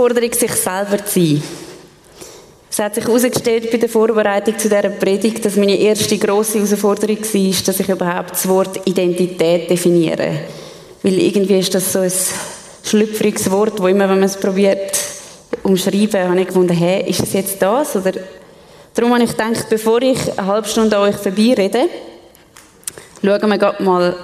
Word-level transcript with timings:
Herausforderung, 0.00 0.32
sich 0.32 0.52
selber 0.52 1.04
zu 1.04 1.20
sein. 1.20 1.42
Es 2.70 2.78
hat 2.78 2.94
sich 2.94 3.04
herausgestellt 3.04 3.70
bei 3.70 3.78
der 3.78 3.88
Vorbereitung 3.88 4.58
zu 4.58 4.68
dieser 4.68 4.88
Predigt, 4.90 5.44
dass 5.44 5.56
meine 5.56 5.76
erste 5.76 6.16
grosse 6.18 6.58
Herausforderung 6.58 7.18
war, 7.18 7.62
dass 7.66 7.80
ich 7.80 7.88
überhaupt 7.88 8.30
das 8.30 8.48
Wort 8.48 8.86
Identität 8.86 9.68
definiere. 9.68 10.40
Weil 11.02 11.18
irgendwie 11.18 11.58
ist 11.58 11.74
das 11.74 11.92
so 11.92 11.98
ein 11.98 12.12
schlüpfriges 12.84 13.50
Wort, 13.50 13.80
wo 13.80 13.88
immer, 13.88 14.08
wenn 14.08 14.20
man 14.20 14.22
es 14.24 14.36
probiert, 14.36 14.98
umschreiben, 15.64 16.28
habe 16.28 16.40
ich 16.40 16.46
gefunden, 16.46 16.76
hä, 16.76 17.04
ist 17.08 17.22
es 17.22 17.32
jetzt 17.32 17.60
das? 17.60 17.96
Oder 17.96 18.12
Darum 18.94 19.14
habe 19.14 19.22
ich 19.22 19.30
gedacht, 19.30 19.66
bevor 19.68 20.02
ich 20.02 20.18
eine 20.36 20.46
halbe 20.46 20.68
Stunde 20.68 20.96
an 20.96 21.08
euch 21.08 21.16
vorbeirede, 21.16 21.88
schauen 23.22 23.50
wir 23.50 23.74
mal, 23.80 24.16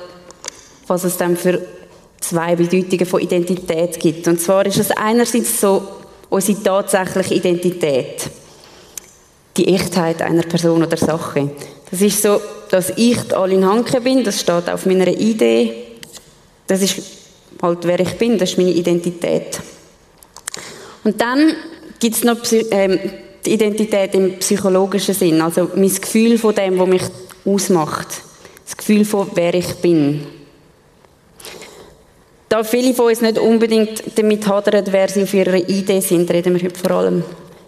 was 0.86 1.04
es 1.04 1.16
dann 1.16 1.36
für 1.36 1.60
zwei 2.28 2.56
Bedeutungen 2.56 3.06
von 3.06 3.20
Identität 3.20 3.98
gibt. 4.00 4.26
Und 4.28 4.40
zwar 4.40 4.66
ist 4.66 4.78
es 4.78 4.90
einerseits 4.90 5.60
so 5.60 5.82
unsere 6.28 6.62
tatsächliche 6.62 7.34
Identität. 7.34 8.30
Die 9.56 9.68
Echtheit 9.68 10.20
einer 10.22 10.42
Person 10.42 10.82
oder 10.82 10.96
Sache. 10.96 11.50
Das 11.90 12.02
ist 12.02 12.22
so, 12.22 12.40
dass 12.70 12.92
ich 12.96 13.34
Alin 13.34 13.64
Hanke 13.64 14.00
bin, 14.00 14.24
das 14.24 14.40
steht 14.40 14.68
auf 14.68 14.86
meiner 14.86 15.08
Idee. 15.08 15.72
Das 16.66 16.82
ist 16.82 17.00
halt, 17.62 17.78
wer 17.84 18.00
ich 18.00 18.18
bin, 18.18 18.38
das 18.38 18.50
ist 18.50 18.58
meine 18.58 18.72
Identität. 18.72 19.60
Und 21.04 21.20
dann 21.20 21.52
gibt 22.00 22.16
es 22.16 22.24
noch 22.24 22.38
ähm, 22.70 22.98
die 23.44 23.52
Identität 23.52 24.14
im 24.14 24.38
psychologischen 24.38 25.14
Sinn, 25.14 25.40
also 25.40 25.70
mein 25.76 25.94
Gefühl 25.94 26.36
von 26.36 26.54
dem, 26.54 26.78
was 26.78 26.88
mich 26.88 27.02
ausmacht. 27.44 28.08
Das 28.64 28.76
Gefühl 28.76 29.04
von, 29.04 29.30
wer 29.34 29.54
ich 29.54 29.76
bin. 29.76 30.26
Da 32.56 32.64
viele 32.64 32.94
von 32.94 33.08
uns 33.08 33.20
nicht 33.20 33.38
unbedingt 33.38 34.02
damit 34.16 34.46
hadern, 34.48 34.82
wer 34.88 35.08
sie 35.08 35.24
auf 35.24 35.34
ihrer 35.34 35.56
Idee 35.56 36.00
sind, 36.00 36.30
reden 36.30 36.54
wir 36.54 36.62
heute 36.62 36.80
vor 36.80 36.90
allem 36.92 37.22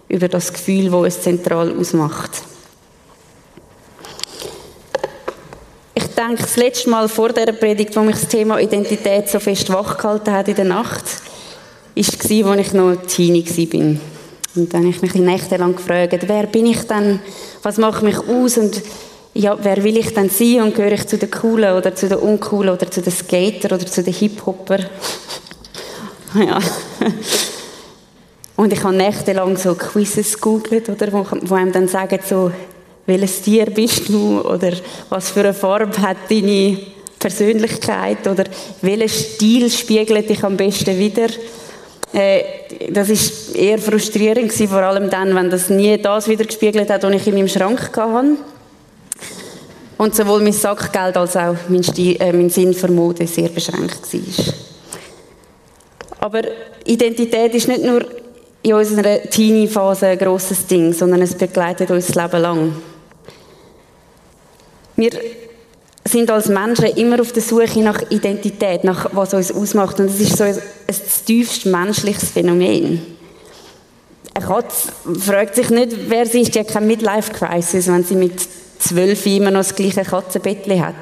über 0.08 0.28
das 0.28 0.50
Gefühl, 0.50 0.84
das 0.86 0.94
uns 0.94 1.20
zentral 1.20 1.78
ausmacht. 1.78 2.30
Ich 5.92 6.06
denke, 6.06 6.40
das 6.40 6.56
letzte 6.56 6.88
Mal 6.88 7.06
vor 7.06 7.34
dieser 7.34 7.52
Predigt, 7.52 7.94
wo 7.96 8.00
mich 8.00 8.16
das 8.16 8.28
Thema 8.28 8.58
Identität 8.60 9.28
so 9.28 9.38
fest 9.40 9.70
wachgehalten 9.70 10.32
hat 10.32 10.48
in 10.48 10.54
der 10.54 10.64
Nacht, 10.64 11.04
war, 11.94 12.52
als 12.52 12.66
ich 12.66 12.72
noch 12.72 12.96
Teenie 13.06 13.44
war. 13.44 14.00
Und 14.56 14.72
dann 14.72 14.84
habe 14.84 14.88
ich 14.88 15.02
mich 15.02 15.14
nächtelang 15.16 15.76
gefragt, 15.76 16.26
wer 16.26 16.46
bin 16.46 16.64
ich 16.64 16.80
denn? 16.84 17.20
Was 17.62 17.76
macht 17.76 18.02
mich 18.02 18.16
aus? 18.20 18.56
Und 18.56 18.80
ja, 19.34 19.56
wer 19.60 19.82
will 19.84 19.96
ich 19.96 20.12
denn 20.14 20.30
sein? 20.30 20.62
Und 20.62 20.74
gehöre 20.74 20.92
ich 20.92 21.06
zu 21.06 21.18
den 21.18 21.30
Coolen 21.30 21.76
oder 21.76 21.94
zu 21.94 22.08
den 22.08 22.18
Uncoolen 22.18 22.70
oder 22.70 22.90
zu 22.90 23.00
den 23.00 23.12
Skater 23.12 23.74
oder 23.74 23.86
zu 23.86 24.02
den 24.02 24.14
Hip-Hopper? 24.14 24.78
ja. 26.34 26.58
Und 28.56 28.72
ich 28.72 28.82
habe 28.82 28.96
nächtelang 28.96 29.56
so 29.56 29.74
Quizzes 29.74 30.34
gegoogelt, 30.34 30.88
oder, 30.88 31.12
wo, 31.12 31.24
wo 31.42 31.54
einem 31.54 31.70
dann 31.70 31.86
sagen, 31.86 32.18
so, 32.28 32.50
welches 33.06 33.42
Tier 33.42 33.66
bist 33.66 34.08
du? 34.08 34.40
Oder 34.40 34.72
was 35.08 35.30
für 35.30 35.40
eine 35.40 35.54
Farbe 35.54 35.96
hat 36.02 36.16
deine 36.28 36.78
Persönlichkeit? 37.18 38.26
Oder 38.26 38.44
welcher 38.82 39.08
Stil 39.08 39.70
spiegelt 39.70 40.28
dich 40.28 40.42
am 40.42 40.56
besten 40.56 40.98
wieder? 40.98 41.28
Äh, 42.12 42.42
das 42.90 43.10
ist 43.10 43.54
eher 43.54 43.78
frustrierend 43.78 44.48
gewesen, 44.48 44.68
vor 44.68 44.82
allem 44.82 45.08
dann, 45.08 45.34
wenn 45.34 45.50
das 45.50 45.68
nie 45.68 45.96
das 45.96 46.28
wieder 46.28 46.44
gespiegelt 46.44 46.90
hat, 46.90 47.02
was 47.02 47.14
ich 47.14 47.26
in 47.28 47.34
meinem 47.34 47.48
Schrank 47.48 47.96
hatte. 47.96 48.36
Und 49.98 50.14
sowohl 50.14 50.40
mein 50.42 50.52
Sackgeld 50.52 51.16
als 51.16 51.36
auch 51.36 51.56
mein, 51.68 51.82
Stil, 51.82 52.16
äh, 52.20 52.32
mein 52.32 52.50
Sinn 52.50 52.72
für 52.72 52.88
sehr 53.26 53.48
beschränkt 53.48 54.12
war. 54.12 54.54
Aber 56.20 56.42
Identität 56.84 57.54
ist 57.54 57.68
nicht 57.68 57.82
nur 57.82 58.04
in 58.62 58.74
unserer 58.74 59.22
Teenie-Phase 59.22 60.06
ein 60.06 60.18
grosses 60.18 60.66
Ding, 60.66 60.92
sondern 60.92 61.22
es 61.22 61.34
begleitet 61.34 61.90
uns 61.90 62.06
das 62.06 62.16
Leben 62.16 62.42
lang. 62.42 62.76
Wir 64.96 65.10
sind 66.04 66.30
als 66.30 66.48
Menschen 66.48 66.86
immer 66.96 67.20
auf 67.20 67.32
der 67.32 67.42
Suche 67.42 67.80
nach 67.80 68.10
Identität, 68.10 68.84
nach 68.84 69.10
was 69.12 69.34
uns 69.34 69.52
ausmacht. 69.52 70.00
Und 70.00 70.06
es 70.06 70.20
ist 70.20 70.36
so 70.36 70.44
ein, 70.44 70.56
ein 70.56 70.96
tiefst 71.24 71.66
menschliches 71.66 72.30
Phänomen. 72.30 73.00
Eine 74.34 74.46
Katze 74.46 74.88
fragt 75.18 75.54
sich 75.54 75.70
nicht, 75.70 76.08
wer 76.08 76.26
sie 76.26 76.42
ist. 76.42 76.54
Die 76.54 76.60
hat 76.60 76.68
keine 76.68 76.86
Midlife-Crisis, 76.86 77.88
wenn 77.88 78.04
sie 78.04 78.14
mit 78.14 78.40
zwölf 78.78 79.26
immer 79.26 79.50
noch 79.50 79.60
das 79.60 79.74
gleiche 79.74 80.02
Katzenbettchen 80.02 80.84
hat. 80.84 80.94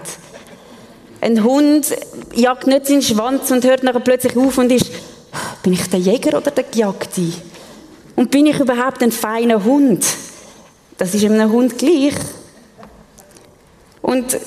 Ein 1.21 1.43
Hund 1.43 1.95
jagt 2.35 2.67
nicht 2.67 2.87
seinen 2.87 3.03
Schwanz 3.03 3.51
und 3.51 3.65
hört 3.65 3.83
nachher 3.83 4.01
plötzlich 4.01 4.37
auf 4.37 4.59
und 4.59 4.71
ist, 4.71 4.91
bin 5.63 5.73
ich 5.73 5.89
der 5.89 5.99
Jäger 5.99 6.39
oder 6.39 6.51
der 6.51 6.65
Gejagte? 6.65 7.33
Und 8.15 8.31
bin 8.31 8.47
ich 8.47 8.59
überhaupt 8.59 9.03
ein 9.03 9.13
feiner 9.13 9.63
Hund? 9.65 10.05
Das 10.99 11.15
ist 11.15 11.25
einem 11.25 11.51
Hund 11.51 11.77
gleich. 11.77 12.15
Und 14.01 14.39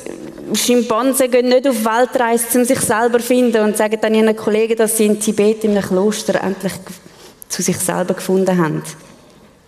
Schimpansen 0.54 1.30
gehen 1.30 1.50
nicht 1.50 1.68
auf 1.68 1.84
Weltreise, 1.84 2.58
um 2.58 2.66
sich 2.66 2.80
selber 2.80 3.20
zu 3.20 3.26
finden 3.26 3.64
und 3.64 3.78
sagen 3.78 3.98
dann 4.02 4.16
ihren 4.16 4.36
Kollegen, 4.36 4.78
dass 4.78 4.98
sie 4.98 5.06
in 5.06 5.20
Tibet 5.20 5.64
in 5.64 5.72
einem 5.72 5.84
Kloster 5.84 6.42
endlich 6.42 6.74
zu 7.50 7.62
sich 7.62 7.78
selber 7.78 8.14
gefunden 8.14 8.58
haben. 8.58 8.82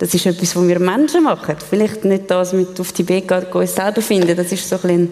Das 0.01 0.11
ist 0.15 0.25
etwas, 0.25 0.55
was 0.55 0.67
wir 0.67 0.79
Menschen 0.79 1.23
machen. 1.23 1.55
Vielleicht 1.69 2.03
nicht 2.05 2.31
das 2.31 2.53
mit 2.53 2.79
auf 2.79 2.91
Tibet 2.91 3.27
gehen, 3.27 3.45
uns 3.53 3.75
selber 3.75 4.01
finden. 4.01 4.35
Das 4.35 4.51
ist 4.51 4.67
so 4.67 4.75
ein 4.83 4.89
eine 4.89 5.07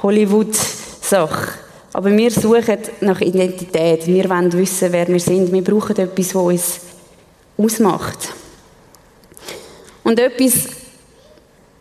Hollywood-Sache. 0.00 1.54
Aber 1.92 2.16
wir 2.16 2.30
suchen 2.30 2.78
nach 3.00 3.20
Identität. 3.20 4.06
Wir 4.06 4.30
wollen 4.30 4.52
wissen, 4.52 4.92
wer 4.92 5.08
wir 5.08 5.18
sind. 5.18 5.52
Wir 5.52 5.64
brauchen 5.64 5.96
etwas, 5.96 6.36
was 6.36 6.44
uns 6.44 6.80
ausmacht. 7.58 8.28
Und 10.04 10.20
etwas, 10.20 10.68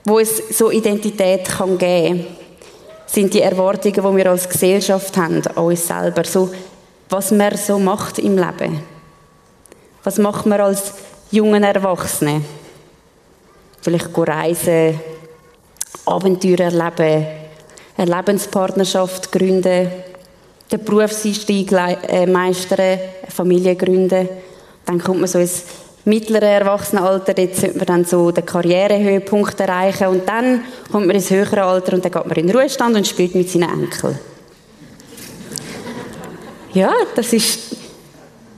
wo 0.06 0.18
es 0.18 0.58
so 0.58 0.72
Identität 0.72 1.46
kann 1.46 1.78
geben 1.78 2.24
kann, 2.24 2.38
sind 3.06 3.36
die 3.36 3.42
Erwartungen, 3.42 3.94
die 3.94 4.18
wir 4.18 4.32
als 4.32 4.50
Gesellschaft 4.50 5.16
haben 5.16 5.46
an 5.46 5.64
uns 5.64 5.86
selber. 5.86 6.24
So, 6.24 6.50
was 7.08 7.30
man 7.30 7.56
so 7.56 7.78
macht 7.78 8.18
im 8.18 8.36
Leben. 8.36 8.82
Was 10.04 10.18
macht 10.18 10.48
man 10.48 10.60
als 10.60 10.92
jungen 11.32 11.64
Erwachsene? 11.64 12.42
Vielleicht 13.82 14.10
reisen, 14.16 15.00
Abenteuer 16.06 16.60
erleben, 16.60 17.26
eine 17.98 18.16
Lebenspartnerschaft 18.16 19.32
gründen, 19.32 19.90
den 20.72 20.84
Berufseinstieg 20.84 21.72
äh, 21.72 22.26
meistern, 22.26 22.80
eine 22.80 23.00
Familie 23.30 23.76
gründen. 23.76 24.30
Dann 24.86 25.00
kommt 25.00 25.20
man 25.20 25.28
so 25.28 25.40
ins 25.40 25.64
mittleren 26.06 26.50
Erwachsenenalter, 26.50 27.38
jetzt 27.38 27.62
sollte 27.62 27.78
man 27.78 27.86
dann 27.86 28.06
so 28.06 28.32
den 28.32 28.46
Karrierehöhepunkt 28.46 29.60
erreichen 29.60 30.08
und 30.08 30.28
dann 30.28 30.64
kommt 30.92 31.08
man 31.08 31.16
ins 31.16 31.30
höhere 31.30 31.64
Alter 31.64 31.94
und 31.94 32.06
dann 32.06 32.12
geht 32.12 32.26
man 32.26 32.38
in 32.38 32.48
den 32.48 32.56
Ruhestand 32.56 32.96
und 32.96 33.08
spielt 33.08 33.36
mit 33.36 33.50
seinen 33.50 33.70
Enkeln. 33.70 34.18
Ja, 36.74 36.92
das 37.16 37.34
ist, 37.34 37.76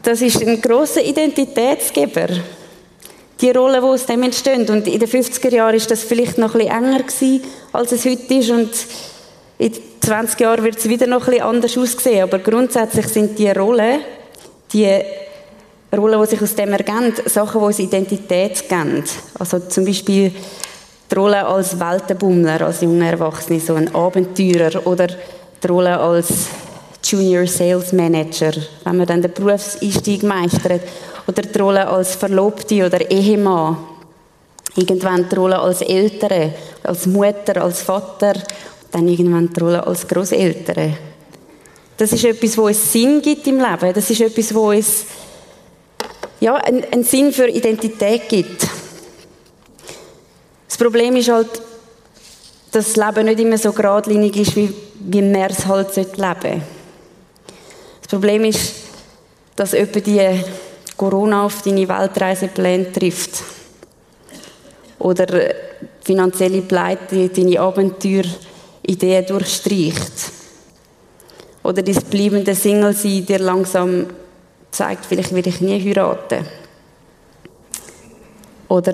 das 0.04 0.22
ist 0.22 0.46
ein 0.46 0.62
grosser 0.62 1.04
Identitätsgeber. 1.04 2.28
Die 3.42 3.52
Rolle, 3.52 3.80
die 3.80 3.86
aus 3.86 4.06
dem 4.06 4.24
entsteht. 4.24 4.70
Und 4.70 4.88
in 4.88 5.00
den 5.00 5.10
50er 5.10 5.54
Jahren 5.54 5.76
ist 5.76 5.92
das 5.92 6.04
vielleicht 6.04 6.38
noch 6.38 6.54
bisschen 6.54 6.70
enger 6.70 7.00
gewesen, 7.00 7.44
als 7.72 7.92
es 7.92 8.06
heute 8.06 8.34
ist. 8.34 8.50
Und 8.50 8.70
in 9.58 9.74
20 10.02 10.40
Jahren 10.40 10.64
wird 10.64 10.78
es 10.78 10.88
wieder 10.88 11.08
noch 11.08 11.26
bisschen 11.26 11.44
anders 11.44 11.78
aussehen. 11.78 12.24
Aber 12.24 12.40
grundsätzlich 12.40 13.08
sind 13.08 13.38
die 13.38 13.50
Rollen, 13.50 14.02
die 14.72 15.00
Rollen, 15.96 16.22
die 16.22 16.28
sich 16.28 16.42
aus 16.42 16.56
dem 16.56 16.72
ergeben, 16.74 17.14
Sachen, 17.26 17.60
die 17.60 17.66
uns 17.66 17.80
Identität 17.80 18.68
geben. 18.68 19.04
Also 19.40 19.60
zum 19.60 19.86
Beispiel 19.86 20.32
die 21.12 21.16
Rolle 21.16 21.46
als 21.46 21.80
Weltenbummler, 21.80 22.62
als 22.62 22.82
junger 22.82 23.12
Erwachsener, 23.12 23.60
so 23.60 23.76
ein 23.76 23.94
Abenteurer 23.94 24.86
oder 24.88 25.08
die 25.08 25.68
Rolle 25.68 26.00
als 26.00 26.48
Junior 27.04 27.46
Sales 27.46 27.92
Manager, 27.92 28.52
wenn 28.86 28.98
man 28.98 29.06
dann 29.06 29.22
den 29.22 29.34
Berufseinstieg 29.34 30.24
meistert 30.24 30.82
oder 31.28 31.42
die 31.42 31.60
Rolle 31.60 31.88
als 31.88 32.16
Verlobte 32.16 32.86
oder 32.86 33.10
Ehemann. 33.10 33.78
Irgendwann 34.76 35.30
die 35.30 35.36
Rolle 35.36 35.60
als 35.60 35.82
Eltern, 35.82 36.54
als 36.84 37.06
Mutter, 37.06 37.62
als 37.62 37.82
Vater 37.82 38.34
und 38.34 38.46
dann 38.92 39.08
irgendwann 39.08 39.52
die 39.54 39.60
Rolle 39.60 39.86
als 39.86 40.08
Großeltern. 40.08 40.96
Das 41.98 42.12
ist 42.12 42.26
etwas, 42.26 42.58
wo 42.58 42.68
es 42.68 42.92
Sinn 42.92 43.22
gibt 43.22 43.46
im 43.48 43.60
Leben. 43.60 43.94
Das 43.94 44.10
ist 44.10 44.22
etwas, 44.22 44.54
wo 44.54 44.72
es 44.72 45.06
ja, 46.40 46.56
einen, 46.56 47.04
Sinn 47.04 47.32
für 47.32 47.48
Identität 47.48 48.28
gibt. 48.28 48.68
Das 50.68 50.78
Problem 50.78 51.16
ist 51.16 51.30
halt, 51.30 51.62
dass 52.72 52.94
das 52.94 52.96
Leben 52.96 53.26
nicht 53.28 53.40
immer 53.40 53.58
so 53.58 53.72
geradlinig 53.72 54.36
ist, 54.36 54.56
wie, 54.56 54.74
wie 55.00 55.22
man 55.22 55.50
es 55.50 55.66
halt 55.66 55.96
leben 55.96 56.12
sollte. 56.18 56.62
Das 58.02 58.08
Problem 58.10 58.44
ist, 58.44 58.74
dass 59.56 59.74
etwa 59.74 60.00
die 60.00 60.44
Corona 60.98 61.46
auf 61.46 61.62
deine 61.62 61.88
Weltreisepläne 61.88 62.92
trifft. 62.92 63.44
Oder 65.00 65.54
finanzielle 66.02 66.62
Pleite 66.62 67.30
deine 67.30 67.60
Abenteurideen 67.60 69.26
durchstreicht. 69.28 70.32
Oder 71.64 71.82
das 71.82 72.04
bleibende 72.04 72.56
Single-Sein 72.56 73.26
dir 73.26 73.40
langsam 73.40 74.08
zeigt, 74.70 75.06
vielleicht 75.06 75.34
will 75.34 75.48
ich 75.48 75.62
nie 75.62 75.80
heiraten. 75.80 76.46
Oder 78.68 78.94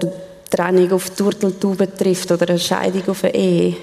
Trennung 0.50 0.92
auf 0.92 1.10
Turteltauben 1.12 1.96
trifft 1.96 2.32
oder 2.32 2.50
eine 2.50 2.60
Scheidung 2.60 3.08
auf 3.08 3.24
eine 3.24 3.36
Ehe. 3.36 3.78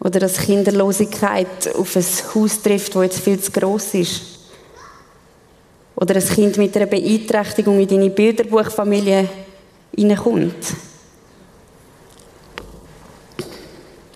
Oder 0.00 0.20
dass 0.20 0.38
Kinderlosigkeit 0.38 1.74
auf 1.74 1.96
ein 1.96 2.04
Haus 2.34 2.62
trifft, 2.62 2.94
das 2.94 3.02
jetzt 3.02 3.20
viel 3.20 3.40
zu 3.40 3.50
gross 3.52 3.94
ist. 3.94 4.37
Oder 6.00 6.14
ein 6.14 6.28
Kind 6.28 6.56
mit 6.58 6.76
einer 6.76 6.86
Beeinträchtigung 6.86 7.80
in 7.80 7.88
deine 7.88 8.10
Bilderbuchfamilie 8.10 9.28
hineinkommt. 9.96 10.54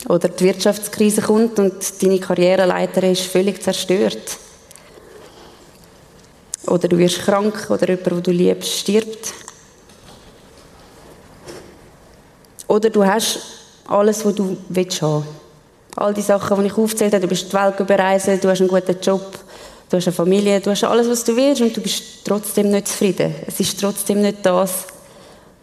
Oder 0.08 0.29
die 0.29 0.44
Wirtschaftskrise 0.44 1.23
kommt 1.23 1.58
und 1.58 2.02
deine 2.02 2.20
Karriereleiter 2.20 3.02
ist 3.11 3.23
völlig 3.23 3.61
zerstört. 3.61 4.37
Oder 6.69 6.87
du 6.87 6.96
wirst 6.99 7.23
krank 7.23 7.69
oder 7.69 7.88
jemand, 7.88 8.06
den 8.06 8.23
du 8.23 8.31
liebst, 8.31 8.70
stirbt. 8.70 9.35
Oder 12.69 12.90
du 12.90 13.05
hast 13.05 13.40
alles, 13.88 14.25
was 14.25 14.35
du 14.37 14.56
willst 14.69 15.02
haben. 15.02 15.26
All 15.96 16.14
die 16.14 16.23
Sachen, 16.23 16.61
die 16.61 16.67
ich 16.69 16.78
aufzählt 16.78 17.12
habe, 17.12 17.23
du 17.23 17.28
bist 17.28 17.52
die 17.52 17.56
Welt 17.56 17.85
bereisen, 17.85 18.40
du 18.40 18.49
hast 18.49 18.61
einen 18.61 18.69
guten 18.69 19.00
Job, 19.00 19.41
du 19.92 19.98
hast 19.98 20.06
eine 20.06 20.14
Familie, 20.14 20.58
du 20.60 20.70
hast 20.70 20.84
alles, 20.84 21.06
was 21.06 21.22
du 21.22 21.36
willst 21.36 21.60
und 21.60 21.76
du 21.76 21.82
bist 21.82 22.24
trotzdem 22.24 22.70
nicht 22.70 22.88
zufrieden. 22.88 23.34
Es 23.46 23.60
ist 23.60 23.78
trotzdem 23.78 24.22
nicht 24.22 24.38
das, 24.42 24.86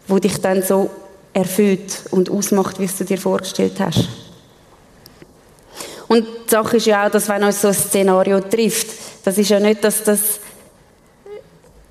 was 0.07 0.21
dich 0.21 0.39
dann 0.39 0.61
so 0.61 0.91
erfüllt 1.33 2.03
und 2.11 2.29
ausmacht, 2.29 2.79
wie 2.79 2.85
du 2.85 3.03
dir 3.05 3.17
vorgestellt 3.17 3.79
hast. 3.79 4.07
Und 6.07 6.25
die 6.25 6.49
Sache 6.49 6.77
ist 6.77 6.85
ja 6.85 7.07
auch, 7.07 7.11
dass 7.11 7.27
wenn 7.27 7.43
uns 7.43 7.61
so 7.61 7.69
ein 7.69 7.73
Szenario 7.73 8.39
trifft, 8.39 8.87
das 9.25 9.37
ist 9.39 9.49
ja 9.49 9.59
nicht, 9.59 9.83
dass 9.83 10.03
das 10.03 10.39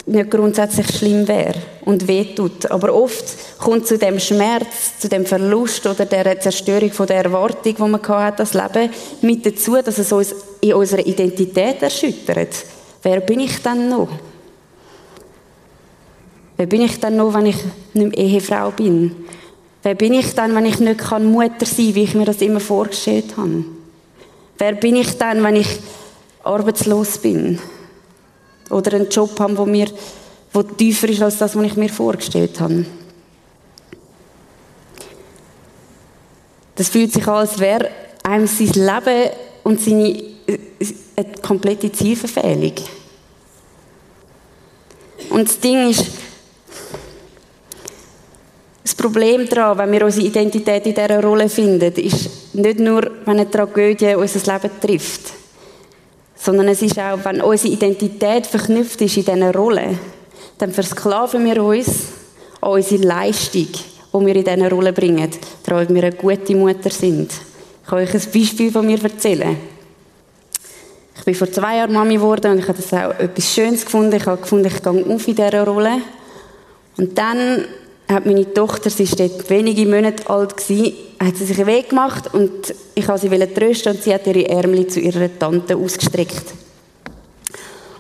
nicht 0.09 0.31
grundsätzlich 0.31 0.97
schlimm 0.97 1.29
wäre 1.29 1.55
und 1.85 2.09
wehtut. 2.09 2.71
Aber 2.71 2.95
oft 2.95 3.25
kommt 3.59 3.87
zu 3.87 3.99
dem 3.99 4.19
Schmerz, 4.19 4.99
zu 4.99 5.09
dem 5.09 5.27
Verlust 5.27 5.87
oder 5.87 6.07
der 6.07 6.41
Zerstörung 6.41 6.91
von 6.91 7.07
der 7.07 7.25
Erwartung, 7.25 7.75
die 7.75 7.83
man 7.83 8.03
hat, 8.09 8.41
das 8.41 8.55
Leben, 8.55 8.91
mit 9.23 9.45
dazu, 9.45 9.77
dass 9.83 9.99
es 9.99 10.11
uns 10.11 10.35
in 10.61 10.75
unserer 10.75 11.07
Identität 11.07 11.83
erschüttert. 11.83 12.55
Wer 13.03 13.21
bin 13.21 13.41
ich 13.41 13.63
dann 13.63 13.89
noch? 13.89 14.09
Wer 16.57 16.67
bin 16.67 16.83
ich 16.83 16.99
dann 16.99 17.17
noch, 17.17 17.35
wenn 17.35 17.47
ich 17.47 17.57
nicht 17.95 18.17
mehr 18.17 18.19
Ehefrau 18.19 18.71
bin? 18.71 19.15
Wer 19.83 19.95
bin 19.95 20.15
ich 20.15 20.35
dann, 20.35 20.55
wenn 20.57 20.67
ich 20.67 20.81
nicht 20.81 21.01
Mutter 21.21 21.65
sein 21.65 21.87
kann, 21.87 21.95
wie 21.95 22.03
ich 22.03 22.15
mir 22.15 22.25
das 22.25 22.43
immer 22.43 22.61
vorgestellt 22.61 23.37
habe? 23.37 23.65
Wer 24.59 24.73
bin 24.73 24.97
ich 24.97 25.17
dann, 25.19 25.43
wenn 25.45 25.55
ich 25.55 25.69
arbeitslos 26.43 27.19
bin? 27.19 27.61
Oder 28.71 28.95
einen 28.95 29.09
Job 29.09 29.39
habe, 29.41 29.57
wo 29.57 29.67
mir 29.67 29.89
wo 30.53 30.63
tiefer 30.63 31.09
ist 31.09 31.23
als 31.23 31.39
das, 31.39 31.55
was 31.55 31.65
ich 31.65 31.77
mir 31.77 31.89
vorgestellt 31.89 32.59
habe? 32.61 32.87
Das 36.75 36.89
fühlt 36.89 37.13
sich 37.13 37.27
an, 37.27 37.35
als 37.35 37.59
wäre 37.59 37.91
einem 38.23 38.47
sein 38.47 38.69
Leben 38.69 39.31
und 39.65 39.81
seine 39.81 40.11
äh, 40.47 40.59
eine 41.17 41.33
komplette 41.43 41.91
Zielverfehlung. 41.91 42.75
Und 45.31 45.49
das 45.49 45.59
Ding 45.59 45.91
ist, 45.91 46.07
das 48.83 48.95
Problem 48.95 49.49
daran, 49.49 49.79
wenn 49.79 49.93
wir 49.93 50.05
unsere 50.05 50.27
Identität 50.27 50.87
in 50.87 50.95
dieser 50.95 51.23
Rolle 51.23 51.49
finden, 51.49 51.93
ist 51.95 52.55
nicht 52.55 52.79
nur, 52.79 53.03
wenn 53.25 53.41
eine 53.41 53.51
Tragödie 53.51 54.15
unser 54.15 54.53
Leben 54.53 54.71
trifft, 54.81 55.38
sondern 56.41 56.69
es 56.69 56.83
ist 56.83 56.99
auch, 56.99 57.19
wenn 57.25 57.41
unsere 57.41 57.75
Identität 57.75 58.47
verknüpft 58.47 59.01
ist 59.01 59.17
in 59.17 59.25
dieser 59.25 59.55
Rolle, 59.55 59.99
dann 60.59 60.73
versklaven 60.73 61.45
wir 61.45 61.63
uns 61.63 61.89
an 62.61 62.73
unsere 62.73 63.03
Leistung, 63.03 63.67
die 63.67 64.27
wir 64.27 64.37
in 64.37 64.45
diese 64.45 64.71
Rolle 64.71 64.93
bringen, 64.93 65.31
daran 65.65 65.95
wir 65.95 66.05
eine 66.05 66.17
gute 66.17 66.55
Mutter 66.55 66.91
sind. 66.91 67.33
Ich 67.83 67.89
kann 67.89 67.99
euch 67.99 68.15
ein 68.15 68.33
Beispiel 68.33 68.71
von 68.71 68.87
mir 68.87 69.03
erzählen. 69.03 69.57
Ich 71.17 71.25
bin 71.25 71.35
vor 71.35 71.51
zwei 71.51 71.79
Jahren 71.79 71.93
Mami 71.93 72.15
geworden 72.15 72.53
und 72.53 72.59
ich 72.59 72.69
habe 72.69 72.79
das 72.79 72.93
auch 72.93 73.19
etwas 73.19 73.53
Schönes 73.53 73.85
gefunden. 73.85 74.15
Ich 74.15 74.27
habe 74.27 74.41
gefunden, 74.41 74.67
ich 74.67 74.83
gehe 74.83 75.15
auf 75.15 75.29
in 75.29 75.35
dieser 75.35 75.65
Rolle. 75.67 76.01
Und 76.97 77.19
dann 77.19 77.65
hat 78.09 78.25
meine 78.25 78.53
Tochter, 78.53 78.91
sie 78.91 79.07
war 79.11 79.51
wenige 79.51 79.87
Monate 79.87 80.29
alt, 80.31 80.57
gewesen, 80.57 80.95
hat 81.21 81.37
sie 81.37 81.45
sich 81.45 81.67
Weg 81.67 81.91
gemacht 81.91 82.33
und 82.33 82.75
ich 82.95 83.07
wollte 83.07 83.29
sie 83.29 83.55
trösten 83.55 83.95
und 83.95 84.03
sie 84.03 84.15
hat 84.15 84.27
ihre 84.27 84.49
Ärmel 84.49 84.87
zu 84.87 85.01
ihrer 85.01 85.29
Tante 85.39 85.77
ausgestreckt. 85.77 86.55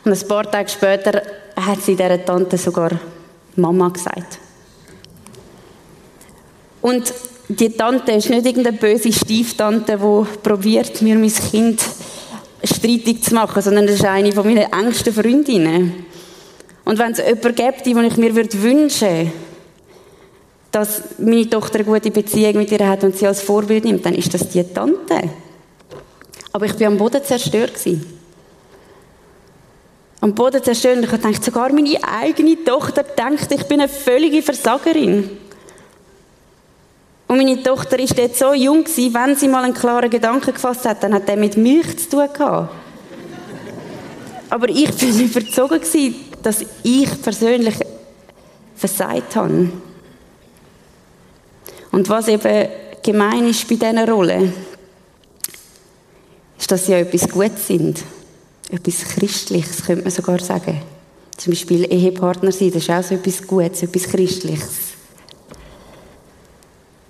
Und 0.05 0.13
ein 0.13 0.29
paar 0.29 0.51
Tage 0.51 0.71
später 0.71 1.23
hat 1.57 1.83
sie 1.83 1.95
dieser 1.95 2.25
Tante 2.25 2.57
sogar 2.57 2.93
Mama 3.57 3.89
gesagt. 3.89 4.39
Und 6.81 7.13
die 7.49 7.71
Tante 7.71 8.13
ist 8.13 8.31
nicht 8.31 8.47
irgendeine 8.47 8.77
böse 8.77 9.13
Stieftante, 9.13 9.99
die 9.99 10.39
probiert, 10.43 11.03
mir 11.03 11.17
mein 11.17 11.33
Kind 11.33 11.83
streitig 12.63 13.23
zu 13.23 13.35
machen, 13.35 13.61
sondern 13.61 13.87
das 13.87 13.97
ist 13.97 14.05
eine 14.05 14.35
meiner 14.35 14.73
engsten 14.73 15.13
Freundinnen. 15.13 16.07
Und 16.85 16.99
wenn 16.99 17.13
es 17.13 17.19
jemanden 17.19 17.55
gibt, 17.55 17.87
den 17.87 18.05
ich 18.05 18.17
mir 18.17 18.35
wünschen 18.35 18.63
würde, 18.63 19.33
dass 20.70 21.03
meine 21.19 21.49
Tochter 21.49 21.76
eine 21.76 21.85
gute 21.85 22.11
Beziehung 22.11 22.56
mit 22.56 22.70
ihr 22.70 22.88
hat 22.88 23.03
und 23.05 23.17
sie 23.17 23.26
als 23.26 23.41
Vorbild 23.41 23.85
nimmt, 23.85 24.05
dann 24.05 24.15
ist 24.15 24.32
das 24.35 24.49
die 24.49 24.62
Tante. 24.62 25.31
Aber 26.53 26.67
ich 26.67 26.79
war 26.79 26.88
am 26.88 26.99
Boden 26.99 27.23
zerstört. 27.25 27.73
Am 30.20 30.35
Boden 30.35 30.62
zerstört 30.62 30.97
und 30.99 31.05
ich 31.05 31.11
dachte, 31.11 31.44
sogar 31.44 31.73
meine 31.73 31.99
eigene 32.03 32.62
Tochter 32.65 33.03
denkt, 33.03 33.50
ich 33.53 33.65
bin 33.65 33.81
eine 33.81 33.88
völlige 33.88 34.43
Versagerin. 34.43 35.31
Und 37.28 37.37
meine 37.37 37.62
Tochter 37.62 37.99
ist 37.99 38.19
dort 38.19 38.35
so 38.35 38.54
jung 38.54 38.85
gewesen, 38.85 39.14
wenn 39.14 39.37
sie 39.37 39.49
mal 39.49 39.62
einen 39.62 39.75
klaren 39.75 40.09
Gedanken 40.09 40.52
gefasst 40.52 40.87
hat, 40.87 41.02
dann 41.02 41.14
hat 41.14 41.28
der 41.28 41.37
mit 41.37 41.57
Milch 41.57 41.99
zu 41.99 42.09
tun 42.11 42.28
gehabt. 42.33 42.75
Aber 44.50 44.69
ich 44.69 44.90
bin 44.95 45.21
überzogen 45.26 45.81
gewesen, 45.81 46.14
dass 46.43 46.64
ich 46.83 47.23
persönlich 47.23 47.75
versagt 48.75 49.37
habe. 49.37 49.71
Und 51.92 52.09
was 52.09 52.28
eben 52.28 52.68
gemein 53.02 53.49
ist 53.49 53.68
bei 53.68 53.76
dieser 53.76 54.09
Rolle, 54.09 54.52
ist, 56.59 56.71
dass 56.71 56.87
sie 56.87 56.92
ja 56.92 56.99
etwas 56.99 57.28
Gutes 57.28 57.66
sind. 57.66 58.02
Etwas 58.71 59.04
Christliches, 59.04 59.85
könnte 59.85 60.02
man 60.02 60.11
sogar 60.11 60.40
sagen. 60.40 60.83
Zum 61.37 61.52
Beispiel 61.52 61.90
Ehepartner 61.90 62.52
sein, 62.52 62.73
das 62.73 62.83
ist 62.83 62.90
auch 62.90 63.02
so 63.02 63.14
etwas 63.14 63.47
Gutes, 63.47 63.83
etwas 63.83 64.02
Christliches. 64.04 64.68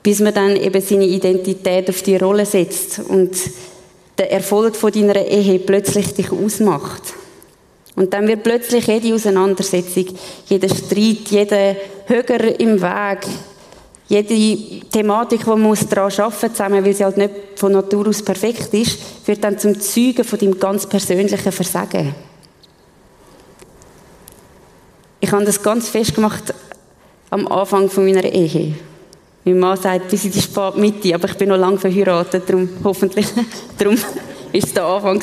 Bis 0.03 0.21
man 0.21 0.35
dann 0.35 0.55
eben 0.55 0.81
seine 0.81 1.07
Identität 1.07 1.89
auf 1.89 2.03
die 2.03 2.17
Rolle 2.17 2.47
setzt 2.47 3.01
und 3.01 3.37
der 4.17 4.31
Erfolg 4.31 4.77
von 4.77 4.93
deiner 4.93 5.17
Ehe 5.17 5.59
plötzlich 5.59 6.15
dich 6.15 6.31
ausmacht. 6.31 7.03
Und 7.97 8.13
dann 8.13 8.29
wird 8.29 8.45
plötzlich 8.45 8.87
jede 8.87 9.13
Auseinandersetzung, 9.15 10.07
jeder 10.47 10.69
Streit, 10.69 11.29
jeder 11.31 11.77
Höger 12.07 12.61
im 12.61 12.81
Weg, 12.81 13.27
jede 14.09 14.87
Thematik, 14.91 15.45
die 15.45 15.47
man 15.47 15.79
daran 15.91 16.11
arbeiten 16.11 16.33
muss, 16.33 16.41
zusammen, 16.53 16.85
weil 16.85 16.95
sie 16.95 17.05
halt 17.05 17.19
nicht 17.19 17.35
von 17.57 17.73
Natur 17.73 18.09
aus 18.09 18.23
perfekt 18.23 18.73
ist, 18.73 18.99
wird 19.27 19.45
dann 19.45 19.59
zum 19.59 19.79
Zeugen 19.79 20.25
von 20.25 20.39
deinem 20.39 20.59
ganz 20.59 20.87
persönlichen 20.87 21.53
Versagen. 21.53 22.15
Ich 25.21 25.31
habe 25.31 25.45
das 25.45 25.63
ganz 25.63 25.89
fest 25.89 26.15
gemacht 26.15 26.55
am 27.29 27.47
Anfang 27.49 27.91
meiner 27.97 28.25
Ehe. 28.25 28.75
Mein 29.45 29.59
Mann 29.59 29.77
sagt, 29.77 30.09
bis 30.09 30.25
in 30.25 30.33
die 30.33 30.41
Spätmitte, 30.41 31.15
aber 31.15 31.29
ich 31.29 31.37
bin 31.37 31.51
noch 31.51 31.59
lange 31.59 31.79
verheiratet, 31.79 32.49
darum 32.49 32.69
hoffentlich, 32.85 33.27
darum 33.79 33.99
es 34.53 34.73
der 34.73 34.85
Anfang. 34.85 35.23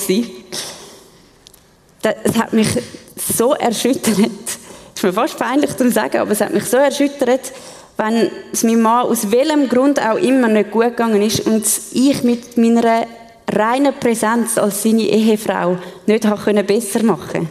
Es 2.03 2.37
hat 2.37 2.53
mich 2.53 2.67
so 3.15 3.53
erschüttert. 3.53 4.17
Es 4.17 5.01
ist 5.01 5.03
mir 5.03 5.13
fast 5.13 5.39
peinlich 5.39 5.75
zu 5.75 5.89
sagen, 5.91 6.17
aber 6.17 6.31
es 6.31 6.41
hat 6.41 6.53
mich 6.53 6.65
so 6.65 6.77
erschüttert, 6.77 7.51
wenn 7.97 8.29
es 8.51 8.63
meinem 8.63 8.81
Mann 8.81 9.07
aus 9.07 9.31
welchem 9.31 9.69
Grund 9.69 10.01
auch 10.01 10.17
immer 10.17 10.47
nicht 10.47 10.71
gut 10.71 10.89
gegangen 10.89 11.21
ist 11.21 11.45
und 11.45 11.65
ich 11.93 12.23
mit 12.23 12.57
meiner 12.57 13.05
reinen 13.51 13.93
Präsenz 13.99 14.57
als 14.57 14.83
seine 14.83 15.03
Ehefrau 15.03 15.77
nicht 16.05 16.25
habe 16.25 16.63
besser 16.63 17.03
machen 17.03 17.27
konnte. 17.31 17.47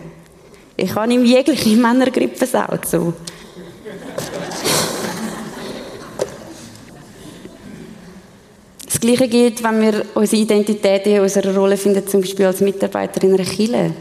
Ich 0.76 0.94
habe 0.94 1.12
ihm 1.12 1.24
jegliche 1.24 1.76
Männergrippe. 1.76 2.46
So. 2.84 3.12
Das 8.84 9.00
Gleiche 9.00 9.28
gilt, 9.28 9.62
wenn 9.62 9.80
wir 9.80 10.04
unsere 10.14 10.42
Identität 10.42 11.06
in 11.06 11.20
unserer 11.20 11.54
Rolle 11.54 11.76
finden, 11.76 12.06
zum 12.06 12.20
Beispiel 12.20 12.46
als 12.46 12.60
Mitarbeiter 12.60 13.22
in 13.22 13.34
einer 13.34 13.44
Kirche, 13.44 13.92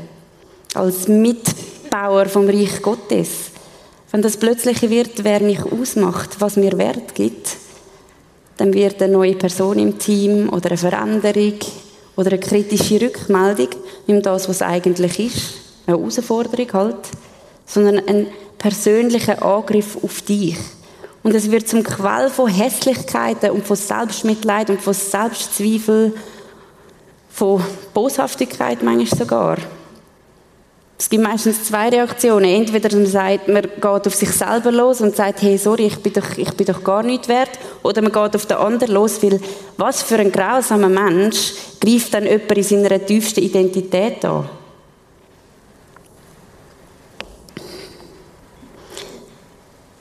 als 0.74 1.08
Mitbauer 1.08 2.26
vom 2.26 2.48
Reich 2.48 2.82
Gottes. 2.82 3.53
Wenn 4.14 4.22
das 4.22 4.38
Plötzliche 4.38 4.92
wird, 4.92 5.24
wer 5.24 5.40
mich 5.40 5.64
ausmacht, 5.64 6.36
was 6.38 6.56
mir 6.56 6.78
Wert 6.78 7.16
gibt, 7.16 7.58
dann 8.58 8.72
wird 8.72 9.02
eine 9.02 9.12
neue 9.12 9.34
Person 9.34 9.80
im 9.80 9.98
Team 9.98 10.50
oder 10.50 10.70
eine 10.70 10.78
Veränderung 10.78 11.58
oder 12.16 12.30
eine 12.30 12.40
kritische 12.40 13.02
Rückmeldung, 13.02 13.70
nimm 14.06 14.22
das, 14.22 14.48
was 14.48 14.62
eigentlich 14.62 15.20
ist, 15.20 15.54
eine 15.88 15.98
Herausforderung 15.98 16.74
halt, 16.74 16.98
sondern 17.66 18.08
ein 18.08 18.28
persönlicher 18.60 19.44
Angriff 19.44 19.98
auf 20.04 20.22
dich. 20.22 20.58
Und 21.24 21.34
es 21.34 21.50
wird 21.50 21.68
zum 21.68 21.84
Quell 21.84 22.30
von 22.30 22.52
Hässlichkeiten 22.52 23.50
und 23.50 23.66
von 23.66 23.78
Selbstmitleid 23.78 24.70
und 24.70 24.80
von 24.80 24.94
Selbstzweifel, 24.94 26.14
von 27.32 27.64
Boshaftigkeit 27.96 28.84
manchmal 28.84 29.20
sogar. 29.20 29.58
Es 31.04 31.10
gibt 31.10 31.22
meistens 31.22 31.66
zwei 31.66 31.90
Reaktionen. 31.90 32.46
Entweder 32.46 32.96
man 32.96 33.06
sagt, 33.06 33.50
man 33.50 33.64
geht 33.64 33.86
auf 33.86 34.16
sich 34.16 34.30
selber 34.30 34.72
los 34.72 35.02
und 35.02 35.14
sagt, 35.14 35.42
hey, 35.42 35.58
sorry, 35.58 35.88
ich 35.88 35.98
bin 35.98 36.14
doch, 36.14 36.38
ich 36.38 36.52
bin 36.54 36.66
doch 36.66 36.82
gar 36.82 37.04
nicht 37.04 37.28
wert. 37.28 37.50
Oder 37.84 38.02
man 38.02 38.14
geht 38.14 38.34
auf 38.38 38.46
den 38.46 38.56
anderen 38.56 38.94
los, 38.94 39.22
weil 39.22 39.42
was 39.76 40.02
für 40.02 40.16
ein 40.16 40.32
grausamer 40.32 40.88
Mensch 40.88 41.56
greift 41.82 42.14
dann 42.14 42.24
jemand 42.24 42.52
in 42.54 42.64
seiner 42.64 43.06
tiefsten 43.06 43.42
Identität 43.42 44.24
an? 44.24 44.48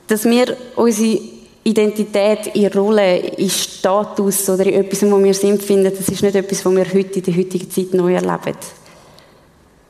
Dass 0.07 0.23
wir 0.23 0.55
unsere 0.77 1.19
Identität 1.65 2.47
in 2.55 2.67
Rolle, 2.67 3.17
in 3.17 3.49
Status 3.49 4.49
oder 4.49 4.67
in 4.67 4.85
etwas, 4.85 5.01
wo 5.11 5.21
wir 5.21 5.33
sind, 5.33 5.61
finden, 5.63 5.91
das 5.93 6.07
ist 6.07 6.23
nicht 6.23 6.35
etwas, 6.35 6.65
was 6.65 6.73
wir 6.73 6.85
heute 6.85 7.19
in 7.19 7.23
der 7.23 7.35
heutigen 7.35 7.69
Zeit 7.69 7.93
neu 7.93 8.13
erleben. 8.13 8.55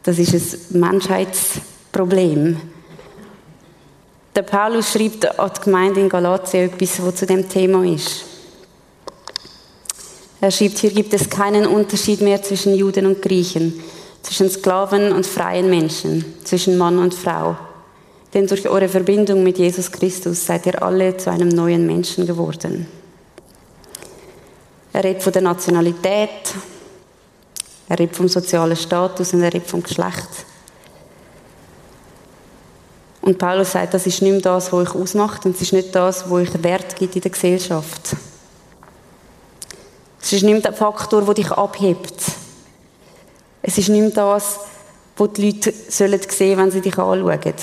Das 0.03 0.19
ist 0.19 0.73
ein 0.73 0.81
Menschheitsproblem. 0.81 2.59
Der 4.35 4.41
Paulus 4.41 4.91
schreibt 4.91 5.39
an 5.39 5.51
die 5.55 5.61
Gemeinde 5.61 6.01
in 6.01 6.09
Galatien 6.09 6.69
etwas, 6.69 7.01
was 7.01 7.15
zu 7.15 7.25
dem 7.25 7.47
Thema 7.47 7.85
ist. 7.85 8.25
Er 10.41 10.51
schreibt, 10.51 10.79
hier 10.79 10.91
gibt 10.91 11.13
es 11.13 11.29
keinen 11.29 11.65
Unterschied 11.65 12.19
mehr 12.19 12.43
zwischen 12.43 12.75
Juden 12.75 13.05
und 13.05 13.21
Griechen, 13.21 13.81
zwischen 14.23 14.49
Sklaven 14.49 15.13
und 15.13 15.25
freien 15.25 15.69
Menschen, 15.69 16.25
zwischen 16.43 16.77
Mann 16.77 16.97
und 16.97 17.13
Frau. 17.13 17.55
Denn 18.33 18.45
durch 18.47 18.67
eure 18.67 18.89
Verbindung 18.89 19.41
mit 19.41 19.57
Jesus 19.57 19.89
Christus 19.89 20.45
seid 20.45 20.65
ihr 20.65 20.83
alle 20.83 21.15
zu 21.15 21.31
einem 21.31 21.47
neuen 21.47 21.85
Menschen 21.85 22.27
geworden. 22.27 22.87
Er 24.91 25.03
redet 25.03 25.23
von 25.23 25.31
der 25.31 25.43
Nationalität, 25.43 26.53
er 27.93 27.99
redet 27.99 28.15
vom 28.15 28.27
sozialen 28.27 28.75
Status 28.75 29.33
und 29.33 29.43
er 29.43 29.53
redet 29.53 29.69
vom 29.69 29.83
Geschlecht. 29.83 30.29
Und 33.21 33.37
Paulus 33.37 33.71
sagt, 33.71 33.93
das 33.93 34.07
ist 34.07 34.21
nicht 34.21 34.31
mehr 34.31 34.41
das, 34.41 34.73
was 34.73 34.87
euch 34.87 34.95
ausmacht 34.95 35.45
und 35.45 35.55
es 35.55 35.61
ist 35.61 35.73
nicht 35.73 35.93
das, 35.93 36.25
was 36.25 36.31
euch 36.31 36.63
Wert 36.63 36.95
gibt 36.95 37.15
in 37.15 37.21
der 37.21 37.31
Gesellschaft. 37.31 38.15
Es 40.21 40.33
ist 40.33 40.43
nicht 40.43 40.53
mehr 40.53 40.61
der 40.61 40.73
Faktor, 40.73 41.21
der 41.21 41.33
dich 41.35 41.51
abhebt. 41.51 42.21
Es 43.61 43.77
ist 43.77 43.89
nicht 43.89 44.01
mehr 44.01 44.09
das, 44.09 44.59
was 45.15 45.33
die 45.33 45.51
Leute 45.51 45.71
sehen 45.71 46.17
sollen 46.29 46.57
wenn 46.57 46.71
sie 46.71 46.81
dich 46.81 46.97
anschauen. 46.97 47.53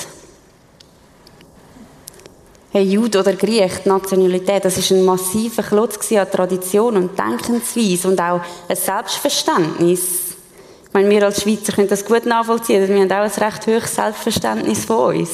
Hey, 2.72 2.84
Jude 2.84 3.18
oder 3.18 3.32
Griech, 3.32 3.78
die 3.84 3.88
Nationalität, 3.88 4.64
das 4.64 4.78
ist 4.78 4.92
ein 4.92 5.04
massiver 5.04 5.64
Klotz 5.64 6.12
an 6.12 6.30
Tradition 6.30 6.96
und 6.98 7.18
Denkensweise 7.18 8.06
und 8.06 8.20
auch 8.20 8.40
ein 8.68 8.76
Selbstverständnis. 8.76 10.36
Ich 10.86 10.92
meine, 10.92 11.10
wir 11.10 11.24
als 11.24 11.42
Schweizer 11.42 11.72
können 11.72 11.88
das 11.88 12.04
gut 12.04 12.26
nachvollziehen, 12.26 12.88
wir 12.88 13.00
haben 13.00 13.10
auch 13.10 13.36
ein 13.36 13.44
recht 13.44 13.66
hohes 13.66 13.92
Selbstverständnis 13.92 14.84
von 14.84 15.16
uns. 15.16 15.30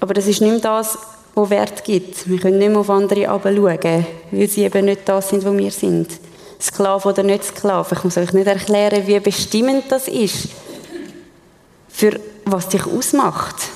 Aber 0.00 0.14
das 0.14 0.26
ist 0.26 0.40
nicht 0.40 0.50
mehr 0.50 0.60
das, 0.60 0.96
was 1.34 1.50
Wert 1.50 1.84
gibt. 1.84 2.26
Wir 2.26 2.38
können 2.38 2.56
nicht 2.56 2.70
mehr 2.70 2.80
auf 2.80 2.88
andere 2.88 3.20
herabschauen, 3.20 4.06
weil 4.30 4.48
sie 4.48 4.64
eben 4.64 4.86
nicht 4.86 5.06
das 5.06 5.28
sind, 5.28 5.44
wo 5.44 5.52
wir 5.52 5.70
sind. 5.70 6.08
Sklave 6.58 7.06
oder 7.06 7.22
nicht 7.22 7.44
Sklave. 7.44 7.94
Ich 7.94 8.04
muss 8.04 8.16
euch 8.16 8.32
nicht 8.32 8.46
erklären, 8.46 9.06
wie 9.06 9.20
bestimmend 9.20 9.92
das 9.92 10.08
ist, 10.08 10.48
für 11.90 12.18
was 12.46 12.70
dich 12.70 12.86
ausmacht. 12.86 13.69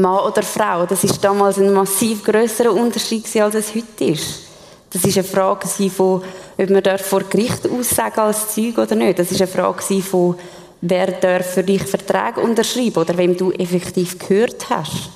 Mann 0.00 0.26
oder 0.26 0.42
Frau, 0.42 0.86
das 0.86 1.04
ist 1.04 1.22
damals 1.22 1.58
ein 1.58 1.72
massiv 1.72 2.24
größerer 2.24 2.72
Unterschied 2.72 3.24
als 3.40 3.54
es 3.54 3.74
heute 3.74 4.04
ist. 4.04 4.48
Das 4.90 5.04
ist 5.04 5.18
eine 5.18 5.24
Frage 5.24 5.68
von, 5.90 6.22
ob 6.56 6.70
man 6.70 6.98
vor 6.98 7.20
Gericht 7.24 7.68
aussagen 7.68 8.20
als 8.20 8.54
Zeug 8.54 8.78
oder 8.78 8.94
nicht. 8.94 9.18
Das 9.18 9.30
ist 9.30 9.40
eine 9.40 9.50
Frage 9.50 10.02
von, 10.02 10.38
wer 10.80 11.12
darf 11.12 11.54
für 11.54 11.62
dich 11.62 11.82
Verträge 11.82 12.40
unterschreiben 12.40 12.96
oder 12.96 13.16
wem 13.16 13.36
du 13.36 13.52
effektiv 13.52 14.18
gehört 14.18 14.70
hast. 14.70 15.10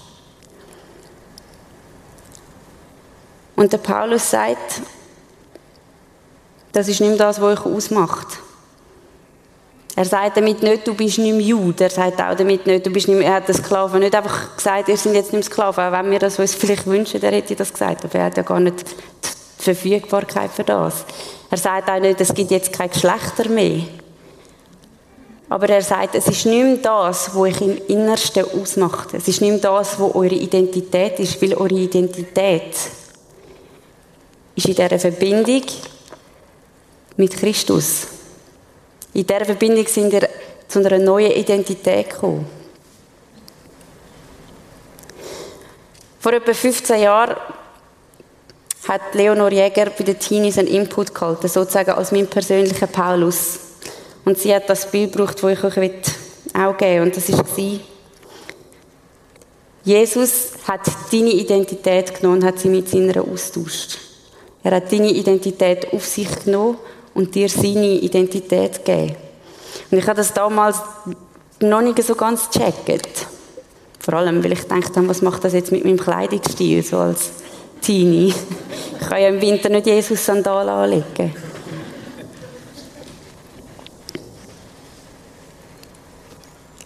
Und 3.56 3.72
der 3.72 3.78
Paulus 3.78 4.30
sagt, 4.30 4.82
das 6.72 6.88
ist 6.88 7.00
nicht 7.00 7.20
das, 7.20 7.40
was 7.40 7.58
euch 7.58 7.66
ausmacht. 7.66 8.38
Er 9.94 10.06
sagt 10.06 10.38
damit 10.38 10.62
nicht, 10.62 10.86
du 10.86 10.94
bist 10.94 11.18
nicht 11.18 11.34
mehr 11.34 11.46
Jude. 11.46 11.84
Er 11.84 11.90
sagt 11.90 12.20
auch 12.20 12.34
damit 12.34 12.66
nicht, 12.66 12.86
du 12.86 12.90
bist 12.90 13.08
nicht 13.08 13.18
mehr, 13.18 13.28
er 13.28 13.34
hat 13.34 13.48
den 13.48 13.54
Sklaven 13.54 14.00
nicht 14.00 14.14
einfach 14.14 14.56
gesagt, 14.56 14.88
ihr 14.88 14.96
seid 14.96 15.14
jetzt 15.14 15.32
nicht 15.32 15.32
mehr 15.32 15.42
Sklaven, 15.42 15.84
auch 15.84 15.92
wenn 15.92 16.10
wir 16.10 16.18
das 16.18 16.38
uns 16.38 16.54
vielleicht 16.54 16.86
wünschen, 16.86 17.22
er 17.22 17.32
hätte 17.32 17.54
das 17.54 17.72
gesagt, 17.72 18.04
aber 18.04 18.14
er 18.14 18.24
hat 18.26 18.36
ja 18.36 18.42
gar 18.42 18.60
nicht 18.60 18.80
die 18.80 19.62
Verfügbarkeit 19.62 20.50
für 20.50 20.64
das. 20.64 21.04
Er 21.50 21.58
sagt 21.58 21.90
auch 21.90 22.00
nicht, 22.00 22.20
es 22.20 22.32
gibt 22.32 22.50
jetzt 22.50 22.72
kein 22.72 22.90
Geschlechter 22.90 23.48
mehr. 23.50 23.82
Aber 25.50 25.68
er 25.68 25.82
sagt, 25.82 26.14
es 26.14 26.26
ist 26.26 26.46
nicht 26.46 26.64
mehr 26.64 26.76
das, 26.78 27.28
was 27.28 27.36
euch 27.36 27.60
im 27.60 27.76
Innersten 27.88 28.46
ausmacht. 28.58 29.12
Es 29.12 29.28
ist 29.28 29.42
nicht 29.42 29.50
mehr 29.50 29.58
das, 29.58 30.00
was 30.00 30.14
eure 30.14 30.34
Identität 30.34 31.20
ist, 31.20 31.42
weil 31.42 31.52
eure 31.52 31.74
Identität 31.74 32.74
ist 34.54 34.66
in 34.66 34.74
dieser 34.74 34.98
Verbindung 34.98 35.62
mit 37.18 37.36
Christus. 37.36 38.06
In 39.14 39.26
dieser 39.26 39.44
Verbindung 39.44 39.86
sind 39.86 40.10
wir 40.12 40.28
zu 40.68 40.78
einer 40.78 40.98
neuen 40.98 41.32
Identität 41.32 42.10
gekommen. 42.10 42.46
Vor 46.18 46.32
etwa 46.32 46.54
15 46.54 47.00
Jahren 47.00 47.36
hat 48.88 49.14
Leonor 49.14 49.52
Jäger 49.52 49.90
bei 49.90 50.04
den 50.04 50.18
Teenies 50.18 50.58
einen 50.58 50.68
Input 50.68 51.14
gehalten, 51.14 51.48
sozusagen 51.48 51.90
als 51.90 52.12
mein 52.12 52.26
persönlicher 52.26 52.86
Paulus. 52.86 53.58
Und 54.24 54.38
sie 54.38 54.54
hat 54.54 54.70
das 54.70 54.90
Bild 54.90 55.12
gebraucht, 55.12 55.42
das 55.42 55.52
ich 55.52 55.64
euch 55.64 55.90
auch 56.54 56.76
geben 56.76 56.94
will. 56.94 57.02
Und 57.02 57.16
das 57.16 57.30
war, 57.32 57.80
Jesus 59.84 60.52
hat 60.66 60.80
deine 61.10 61.30
Identität 61.30 62.14
genommen 62.14 62.38
und 62.38 62.44
hat 62.44 62.60
sie 62.60 62.68
mit 62.68 62.88
seiner 62.88 63.20
austauscht. 63.20 63.98
Er 64.62 64.76
hat 64.76 64.92
deine 64.92 65.10
Identität 65.10 65.92
auf 65.92 66.06
sich 66.06 66.44
genommen 66.44 66.78
und 67.14 67.34
dir 67.34 67.48
seine 67.48 67.94
Identität 67.98 68.84
geben. 68.84 69.16
Und 69.90 69.98
ich 69.98 70.06
habe 70.06 70.16
das 70.16 70.32
damals 70.32 70.78
noch 71.60 71.82
nicht 71.82 72.02
so 72.02 72.14
ganz 72.14 72.50
gecheckt. 72.50 73.26
Vor 73.98 74.14
allem, 74.14 74.42
weil 74.42 74.52
ich 74.52 74.62
gedacht 74.62 74.96
habe, 74.96 75.08
was 75.08 75.22
macht 75.22 75.44
das 75.44 75.52
jetzt 75.52 75.70
mit 75.70 75.84
meinem 75.84 75.98
Kleidungsstil, 75.98 76.82
so 76.82 76.98
als 76.98 77.30
Teenie. 77.80 78.34
Ich 79.00 79.08
kann 79.08 79.20
ja 79.20 79.28
im 79.28 79.40
Winter 79.40 79.68
nicht 79.68 79.86
Jesus-Sandalen 79.86 80.68
anlegen. 80.68 81.34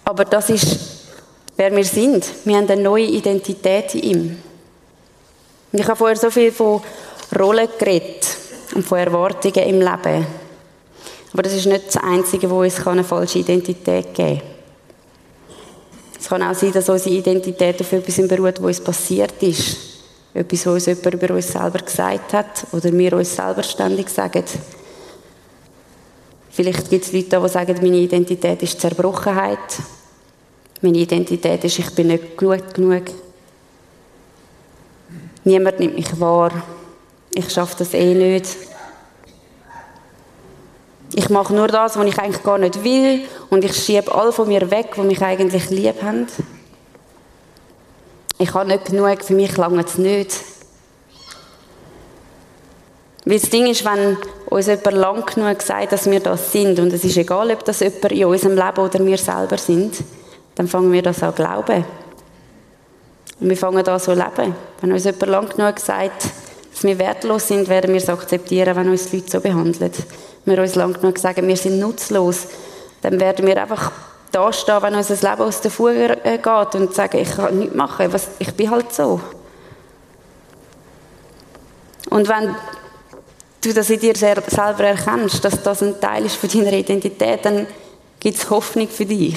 Aber 0.04 0.24
das 0.24 0.50
ist, 0.50 0.78
wer 1.56 1.74
wir 1.74 1.84
sind. 1.84 2.24
Wir 2.44 2.56
haben 2.56 2.68
eine 2.68 2.80
neue 2.80 3.06
Identität 3.06 3.94
in 3.94 4.02
ihm. 4.02 4.42
Ich 5.72 5.86
habe 5.86 5.96
vorher 5.96 6.16
so 6.16 6.30
viel 6.30 6.52
von 6.52 6.80
Rollen 7.36 7.68
geredet 7.78 8.45
und 8.76 8.84
von 8.84 8.98
Erwartungen 8.98 9.66
im 9.68 9.80
Leben. 9.80 10.26
Aber 11.32 11.42
das 11.42 11.54
ist 11.54 11.66
nicht 11.66 11.86
das 11.88 11.96
Einzige, 11.96 12.48
wo 12.50 12.60
uns 12.60 12.86
eine 12.86 13.02
falsche 13.02 13.38
Identität 13.38 14.14
geben 14.14 14.38
kann. 14.38 14.48
Es 16.20 16.28
kann 16.28 16.42
auch 16.42 16.54
sein, 16.54 16.72
dass 16.72 16.88
unsere 16.88 17.14
Identität 17.14 17.80
auf 17.80 17.92
etwas 17.92 18.16
beruht, 18.28 18.56
was 18.60 18.78
uns 18.78 18.80
passiert 18.80 19.42
ist. 19.42 19.76
Etwas, 20.34 20.66
was 20.66 20.74
uns 20.74 20.86
jemand 20.86 21.14
über 21.14 21.34
uns 21.34 21.50
selber 21.50 21.78
gesagt 21.78 22.32
hat 22.34 22.66
oder 22.72 22.92
wir 22.92 23.12
uns 23.14 23.34
selber 23.34 23.62
ständig 23.62 24.10
sagen. 24.10 24.44
Vielleicht 26.50 26.90
gibt 26.90 27.06
es 27.06 27.12
Leute, 27.12 27.40
die 27.40 27.48
sagen, 27.48 27.76
meine 27.80 27.96
Identität 27.96 28.62
ist 28.62 28.80
Zerbrochenheit. 28.80 29.58
Meine 30.82 30.98
Identität 30.98 31.64
ist, 31.64 31.78
ich 31.78 31.90
bin 31.94 32.08
nicht 32.08 32.36
gut 32.36 32.74
genug. 32.74 33.04
Niemand 35.44 35.80
nimmt 35.80 35.94
mich 35.94 36.20
wahr 36.20 36.62
ich 37.32 37.52
schaffe 37.52 37.76
das 37.78 37.94
eh 37.94 38.14
nicht. 38.14 38.48
Ich 41.14 41.28
mache 41.30 41.54
nur 41.54 41.68
das, 41.68 41.96
was 41.96 42.06
ich 42.06 42.18
eigentlich 42.18 42.42
gar 42.42 42.58
nicht 42.58 42.82
will 42.82 43.22
und 43.50 43.64
ich 43.64 43.76
schiebe 43.76 44.12
all 44.14 44.32
von 44.32 44.48
mir 44.48 44.70
weg, 44.70 44.94
die 44.96 45.02
mich 45.02 45.22
eigentlich 45.22 45.70
lieb 45.70 46.02
haben. 46.02 46.26
Ich 48.38 48.52
habe 48.52 48.68
nicht 48.68 48.86
genug, 48.86 49.24
für 49.24 49.34
mich 49.34 49.56
lange 49.56 49.82
es 49.82 49.96
nicht. 49.96 50.34
Weil 53.24 53.40
das 53.40 53.50
Ding 53.50 53.66
ist, 53.66 53.84
wenn 53.84 54.18
uns 54.46 54.66
jemand 54.66 54.92
lang 54.92 55.26
genug 55.26 55.62
sagt, 55.62 55.92
dass 55.92 56.08
wir 56.08 56.20
das 56.20 56.52
sind, 56.52 56.78
und 56.78 56.92
es 56.92 57.02
ist 57.02 57.16
egal, 57.16 57.50
ob 57.50 57.64
das 57.64 57.80
jemand 57.80 58.12
in 58.12 58.24
unserem 58.24 58.54
Leben 58.54 58.78
oder 58.78 59.04
wir 59.04 59.18
selber 59.18 59.58
sind, 59.58 59.96
dann 60.54 60.68
fangen 60.68 60.92
wir 60.92 61.02
das 61.02 61.22
an 61.22 61.34
glauben. 61.34 61.84
Und 63.40 63.48
wir 63.48 63.56
fangen 63.56 63.82
das 63.84 64.04
so 64.04 64.12
leben. 64.12 64.54
Wenn 64.80 64.92
uns 64.92 65.04
jemand 65.04 65.26
lang 65.26 65.48
genug 65.48 65.80
sagt, 65.80 66.26
wir 66.86 66.98
wertlos 66.98 67.48
sind, 67.48 67.68
werden 67.68 67.92
wir 67.92 68.00
es 68.00 68.08
akzeptieren, 68.08 68.76
wenn 68.76 68.88
uns 68.88 69.12
Leute 69.12 69.30
so 69.30 69.40
behandeln. 69.40 69.92
wir 70.44 70.58
uns 70.58 70.74
lang 70.74 70.92
genug 70.92 71.18
sagen, 71.18 71.46
wir 71.46 71.56
sind 71.56 71.78
nutzlos, 71.78 72.46
dann 73.02 73.20
werden 73.20 73.46
wir 73.46 73.60
einfach 73.60 73.92
da 74.32 74.52
stehen, 74.52 74.82
wenn 74.82 74.94
unser 74.94 75.14
Leben 75.14 75.42
aus 75.42 75.60
der 75.60 75.70
Fuge 75.70 76.24
äh, 76.24 76.38
geht 76.38 76.74
und 76.74 76.94
sagen, 76.94 77.18
ich 77.18 77.30
kann 77.30 77.58
nichts 77.58 77.74
machen, 77.74 78.10
ich 78.38 78.54
bin 78.54 78.70
halt 78.70 78.92
so. 78.92 79.20
Und 82.10 82.28
wenn 82.28 82.54
du 83.60 83.72
das 83.72 83.90
in 83.90 84.00
dir 84.00 84.16
selber 84.16 84.42
erkennst, 84.84 85.44
dass 85.44 85.62
das 85.62 85.82
ein 85.82 86.00
Teil 86.00 86.26
ist 86.26 86.36
von 86.36 86.48
deiner 86.48 86.72
Identität, 86.72 87.44
dann 87.44 87.66
gibt 88.20 88.38
es 88.38 88.50
Hoffnung 88.50 88.88
für 88.88 89.06
dich. 89.06 89.36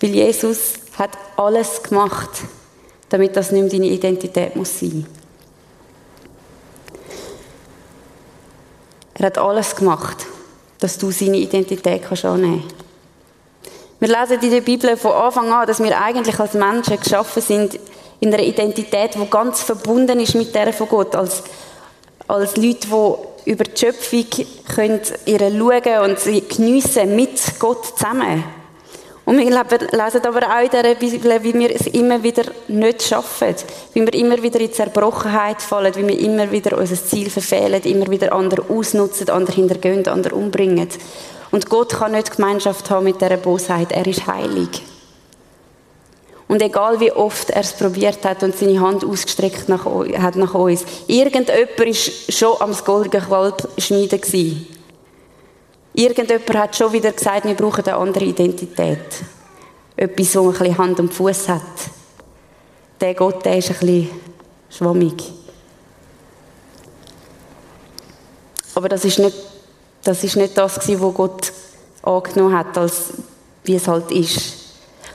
Weil 0.00 0.10
Jesus 0.10 0.74
hat 0.98 1.10
alles 1.36 1.82
gemacht, 1.82 2.30
damit 3.08 3.36
das 3.36 3.52
nicht 3.52 3.62
mehr 3.62 3.70
deine 3.70 3.86
Identität 3.86 4.56
muss 4.56 4.78
sein. 4.78 5.06
Er 9.20 9.26
hat 9.26 9.36
alles 9.36 9.76
gemacht, 9.76 10.24
dass 10.78 10.96
du 10.96 11.10
seine 11.10 11.36
Identität 11.36 12.02
kannst 12.08 12.24
annehmen 12.24 12.62
kannst. 12.66 12.74
Wir 13.98 14.08
lesen 14.08 14.42
in 14.42 14.50
der 14.50 14.62
Bibel 14.62 14.96
von 14.96 15.12
Anfang 15.12 15.52
an, 15.52 15.66
dass 15.66 15.78
wir 15.78 16.00
eigentlich 16.00 16.40
als 16.40 16.54
Menschen 16.54 16.98
geschaffen 16.98 17.42
sind 17.42 17.78
in 18.20 18.32
einer 18.32 18.42
Identität, 18.42 19.14
die 19.14 19.28
ganz 19.28 19.60
verbunden 19.60 20.20
ist 20.20 20.34
mit 20.36 20.54
der 20.54 20.72
von 20.72 20.88
Gott, 20.88 21.14
als, 21.14 21.42
als 22.28 22.56
Leute, 22.56 22.88
die 22.88 23.50
über 23.50 23.64
die 23.64 23.78
Schöpfung 23.78 24.24
können 24.74 25.02
ihre 25.26 25.50
schauen 25.50 26.10
und 26.10 26.18
sie 26.18 26.40
geniessen 26.40 27.14
mit 27.14 27.58
Gott 27.58 27.98
zusammen. 27.98 28.42
Und 29.30 29.38
wir 29.38 29.44
lesen 29.46 30.26
aber 30.26 30.42
auch 30.42 30.60
in 30.60 30.70
dieser 30.70 30.94
Bibel, 30.96 31.44
wie 31.44 31.54
wir 31.54 31.72
es 31.72 31.86
immer 31.86 32.20
wieder 32.20 32.42
nicht 32.66 33.04
schaffen, 33.04 33.54
wie 33.92 34.00
wir 34.00 34.12
immer 34.14 34.42
wieder 34.42 34.58
in 34.58 34.72
Zerbrochenheit 34.72 35.62
fallen, 35.62 35.94
wie 35.94 36.08
wir 36.08 36.18
immer 36.18 36.50
wieder 36.50 36.76
unser 36.76 36.96
Ziel 36.96 37.30
verfehlen, 37.30 37.80
immer 37.84 38.10
wieder 38.10 38.32
andere 38.32 38.64
ausnutzen, 38.68 39.30
andere 39.30 39.54
hintergehen, 39.54 40.04
andere 40.08 40.34
umbringen. 40.34 40.88
Und 41.52 41.70
Gott 41.70 41.90
kann 41.90 42.10
nicht 42.10 42.34
Gemeinschaft 42.34 42.90
haben 42.90 43.04
mit 43.04 43.20
dieser 43.20 43.36
Bosheit. 43.36 43.92
Er 43.92 44.04
ist 44.04 44.26
heilig. 44.26 44.82
Und 46.48 46.60
egal 46.60 46.98
wie 46.98 47.12
oft 47.12 47.50
er 47.50 47.60
es 47.60 47.74
probiert 47.74 48.24
hat 48.24 48.42
und 48.42 48.56
seine 48.56 48.80
Hand 48.80 49.04
ausgestreckt 49.04 49.68
hat 49.68 50.34
nach 50.34 50.54
uns, 50.54 50.84
irgendjemand 51.06 51.78
war 51.78 51.94
schon 51.94 52.60
am 52.60 52.74
goldigen 52.84 53.22
Kalb 53.22 53.68
schmieden 53.78 54.20
gewesen. 54.20 54.79
Irgendjemand 55.92 56.54
hat 56.54 56.76
schon 56.76 56.92
wieder 56.92 57.12
gesagt, 57.12 57.44
wir 57.44 57.54
brauchen 57.54 57.84
eine 57.84 57.96
andere 57.96 58.24
Identität. 58.24 58.98
Etwas, 59.96 60.32
das 60.32 60.36
ein 60.36 60.52
bisschen 60.52 60.78
Hand 60.78 61.00
und 61.00 61.12
Fuß 61.12 61.48
hat. 61.48 61.62
Der 63.00 63.14
Gott, 63.14 63.44
der 63.44 63.58
ist 63.58 63.70
ein 63.70 63.78
bisschen 63.78 64.10
schwammig. 64.70 65.32
Aber 68.74 68.88
das 68.88 69.04
ist 69.04 69.18
nicht 69.18 69.34
das 70.02 70.24
ist 70.24 70.36
nicht 70.36 70.56
das 70.56 70.76
was 70.88 71.14
Gott 71.14 71.52
angenommen 72.02 72.56
hat, 72.56 72.76
als 72.78 73.12
wie 73.64 73.74
es 73.74 73.86
halt 73.86 74.10
ist. 74.10 74.54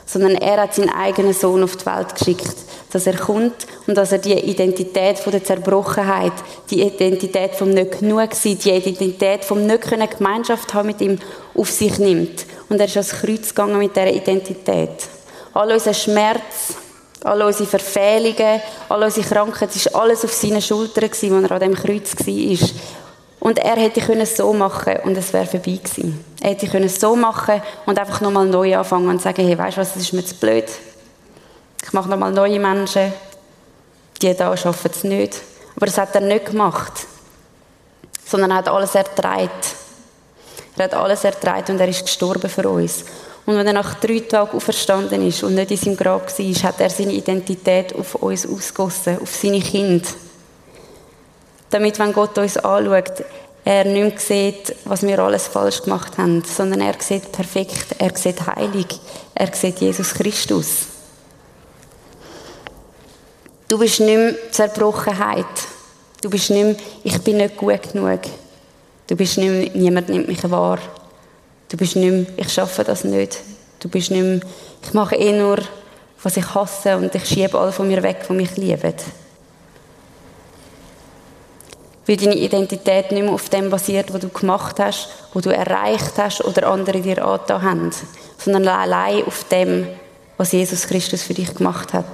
Sondern 0.05 0.35
er 0.35 0.61
hat 0.61 0.75
seinen 0.75 0.89
eigenen 0.89 1.33
Sohn 1.33 1.63
auf 1.63 1.75
die 1.75 1.85
Welt 1.85 2.15
geschickt, 2.15 2.55
dass 2.95 3.07
er 3.07 3.17
kommt 3.17 3.67
und 3.87 3.97
dass 3.97 4.13
er 4.13 4.19
die 4.19 4.33
Identität 4.33 5.19
von 5.19 5.33
der 5.33 5.43
Zerbrochenheit, 5.43 6.31
die 6.69 6.81
Identität 6.81 7.53
vom 7.53 7.71
nicht 7.71 7.99
genug 7.99 8.33
sein, 8.33 8.57
die 8.57 8.71
Identität 8.71 9.43
vom 9.43 9.65
nicht 9.67 9.81
können 9.81 10.09
Gemeinschaft 10.09 10.73
haben 10.73 10.87
mit 10.87 11.01
ihm 11.01 11.19
auf 11.53 11.69
sich 11.69 11.99
nimmt. 11.99 12.45
Und 12.69 12.79
er 12.79 12.85
ist 12.85 12.95
ans 12.95 13.11
Kreuz 13.11 13.49
gegangen 13.49 13.77
mit 13.79 13.93
dieser 13.93 14.13
Identität. 14.13 15.09
All 15.53 15.73
unser 15.73 15.93
Schmerz, 15.93 16.75
all 17.25 17.41
unsere 17.41 17.67
Verfehlungen, 17.67 18.61
all 18.87 19.03
unsere 19.03 19.27
Krankheit, 19.27 19.75
es 19.75 19.93
war 19.93 20.03
alles 20.03 20.23
auf 20.23 20.31
seinen 20.31 20.61
Schultern, 20.61 21.09
als 21.09 21.21
er 21.21 21.51
an 21.51 21.59
dem 21.59 21.75
Kreuz 21.75 22.15
war. 22.15 22.69
Und 23.41 23.59
er 23.59 23.75
hätte 23.75 23.99
können 23.99 24.25
so 24.25 24.53
machen 24.53 24.99
und 25.03 25.17
es 25.17 25.33
wäre 25.33 25.45
vorbei 25.45 25.79
gewesen. 25.83 26.23
Er 26.39 26.51
hätte 26.51 26.67
können 26.67 26.87
so 26.87 27.13
machen 27.13 27.61
und 27.85 27.99
einfach 27.99 28.21
nochmal 28.21 28.47
neu 28.47 28.77
anfangen 28.77 29.09
und 29.09 29.21
sagen, 29.21 29.45
hey, 29.45 29.57
weißt 29.57 29.75
du 29.75 29.81
was, 29.81 29.93
das 29.93 30.03
ist 30.03 30.13
mir 30.13 30.25
zu 30.25 30.35
blöd. 30.35 30.65
Ich 31.85 31.93
mache 31.93 32.09
nochmal 32.09 32.33
neue 32.33 32.59
Menschen. 32.59 33.13
Die 34.21 34.33
da 34.33 34.55
schaffen 34.57 34.91
es 34.93 35.03
nicht. 35.03 35.41
Aber 35.77 35.85
das 35.85 35.97
hat 35.97 36.13
er 36.15 36.21
nicht 36.21 36.47
gemacht. 36.47 36.93
Sondern 38.25 38.51
er 38.51 38.57
hat 38.57 38.67
alles 38.67 38.93
erträgt. 38.95 39.75
Er 40.77 40.83
hat 40.83 40.93
alles 40.93 41.23
erträgt 41.23 41.69
und 41.69 41.79
er 41.79 41.87
ist 41.87 42.03
gestorben 42.03 42.49
für 42.49 42.67
uns. 42.67 43.05
Und 43.45 43.55
wenn 43.55 43.67
er 43.67 43.73
nach 43.73 43.93
drei 43.95 44.19
Tagen 44.19 44.57
auferstanden 44.57 45.25
ist 45.25 45.43
und 45.43 45.55
nicht 45.55 45.71
in 45.71 45.77
seinem 45.77 45.97
Grab 45.97 46.27
war, 46.27 46.63
hat 46.63 46.81
er 46.81 46.89
seine 46.89 47.13
Identität 47.13 47.95
auf 47.95 48.15
uns 48.15 48.45
ausgossen, 48.45 49.19
auf 49.21 49.33
seine 49.33 49.61
Kinder 49.61 50.09
damit, 51.75 51.99
wenn 51.99 52.13
Gott 52.13 52.37
uns 52.37 52.57
anschaut, 52.57 53.25
er 53.65 53.83
nicht 53.85 54.01
mehr 54.01 54.19
sieht, 54.19 54.75
was 54.85 55.03
wir 55.03 55.19
alles 55.19 55.47
falsch 55.47 55.81
gemacht 55.81 56.17
haben, 56.17 56.43
sondern 56.43 56.81
er 56.81 56.95
sieht 56.99 57.31
perfekt, 57.31 57.95
er 57.97 58.15
sieht 58.15 58.45
heilig, 58.45 58.87
er 59.33 59.53
sieht 59.53 59.79
Jesus 59.79 60.13
Christus. 60.13 60.94
Du 63.67 63.79
bist 63.79 63.99
nicht 63.99 64.17
mehr 64.17 64.35
Zerbrochenheit. 64.51 65.45
Du 66.21 66.29
bist 66.29 66.49
nicht 66.49 66.63
mehr, 66.63 66.75
ich 67.03 67.17
bin 67.19 67.37
nicht 67.37 67.57
gut 67.57 67.91
genug. 67.91 68.21
Du 69.07 69.15
bist 69.15 69.37
nicht 69.37 69.49
mehr, 69.49 69.69
niemand 69.73 70.09
nimmt 70.09 70.27
mich 70.27 70.49
wahr. 70.49 70.79
Du 71.69 71.77
bist 71.77 71.95
nicht 71.95 72.11
mehr, 72.11 72.25
ich 72.37 72.51
schaffe 72.53 72.83
das 72.83 73.03
nicht. 73.03 73.39
Du 73.79 73.89
bist 73.89 74.11
nicht 74.11 74.23
mehr, 74.23 74.39
ich 74.83 74.93
mache 74.93 75.15
eh 75.15 75.31
nur, 75.31 75.59
was 76.21 76.37
ich 76.37 76.53
hasse 76.53 76.97
und 76.97 77.13
ich 77.13 77.25
schiebe 77.25 77.59
alle 77.59 77.71
von 77.71 77.87
mir 77.87 78.01
weg, 78.01 78.25
die 78.27 78.33
mich 78.33 78.55
lieben 78.55 78.93
weil 82.05 82.17
deine 82.17 82.35
Identität 82.35 83.11
nicht 83.11 83.23
mehr 83.23 83.33
auf 83.33 83.49
dem 83.49 83.69
basiert, 83.69 84.13
was 84.13 84.21
du 84.21 84.29
gemacht 84.29 84.79
hast, 84.79 85.09
was 85.33 85.43
du 85.43 85.49
erreicht 85.49 86.13
hast 86.17 86.43
oder 86.43 86.67
andere 86.67 87.01
dir 87.01 87.25
angetan 87.25 87.61
haben, 87.61 87.91
sondern 88.37 88.67
allein 88.67 89.25
auf 89.25 89.43
dem, 89.45 89.87
was 90.37 90.51
Jesus 90.51 90.87
Christus 90.87 91.23
für 91.23 91.33
dich 91.33 91.53
gemacht 91.53 91.93
hat. 91.93 92.05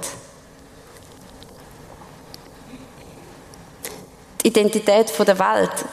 Die 4.42 4.48
Identität 4.48 5.12
der 5.18 5.38
Welt 5.38 5.84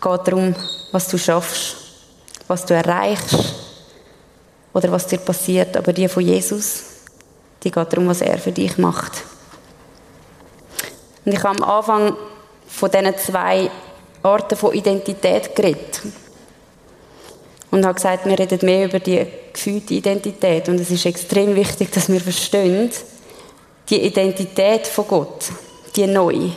geht 0.00 0.28
darum, 0.28 0.54
was 0.92 1.08
du 1.08 1.18
schaffst, 1.18 1.76
was 2.46 2.64
du 2.64 2.74
erreichst 2.74 3.36
oder 4.72 4.90
was 4.90 5.06
dir 5.06 5.18
passiert, 5.18 5.76
aber 5.76 5.92
die 5.92 6.08
von 6.08 6.22
Jesus, 6.22 6.84
die 7.62 7.70
geht 7.70 7.92
darum, 7.92 8.08
was 8.08 8.22
er 8.22 8.38
für 8.38 8.52
dich 8.52 8.78
macht. 8.78 9.24
Und 11.24 11.34
ich 11.34 11.42
habe 11.42 11.62
am 11.62 11.68
Anfang 11.68 12.16
von 12.66 12.90
diesen 12.90 13.18
zwei 13.18 13.70
Arten 14.22 14.56
von 14.56 14.72
Identität 14.72 15.54
geredet. 15.54 16.00
Und 17.70 17.84
habe 17.84 17.94
gesagt, 17.94 18.24
wir 18.24 18.38
reden 18.38 18.60
mehr 18.62 18.86
über 18.86 18.98
die 18.98 19.26
gefühlte 19.52 19.92
Identität. 19.92 20.70
Und 20.70 20.80
es 20.80 20.90
ist 20.90 21.04
extrem 21.04 21.54
wichtig, 21.54 21.92
dass 21.92 22.08
wir 22.08 22.20
verstehen, 22.20 22.90
die 23.90 24.00
Identität 24.00 24.86
von 24.86 25.06
Gott, 25.06 25.50
die 25.94 26.06
neue, 26.06 26.52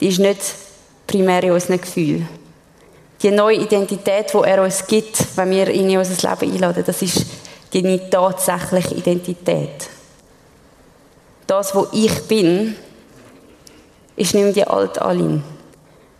die 0.00 0.08
ist 0.08 0.18
nicht 0.18 0.40
primär 1.06 1.42
in 1.42 1.52
unseren 1.52 1.80
Gefühlen. 1.80 2.28
Die 3.22 3.30
neue 3.30 3.56
Identität, 3.56 4.32
die 4.32 4.38
er 4.38 4.62
uns 4.62 4.86
gibt, 4.86 5.36
wenn 5.36 5.50
wir 5.50 5.70
ihn 5.70 5.88
in 5.88 5.98
unser 5.98 6.30
Leben 6.30 6.52
einladen, 6.52 6.84
das 6.86 7.00
ist 7.02 7.26
die 7.72 8.10
tatsächliche 8.10 8.94
Identität. 8.94 9.88
Das, 11.46 11.74
wo 11.74 11.86
ich 11.92 12.22
bin, 12.24 12.76
ist 14.16 14.34
nicht 14.34 14.44
mehr 14.44 14.52
die 14.52 14.66
alte 14.66 15.02
Aline. 15.02 15.42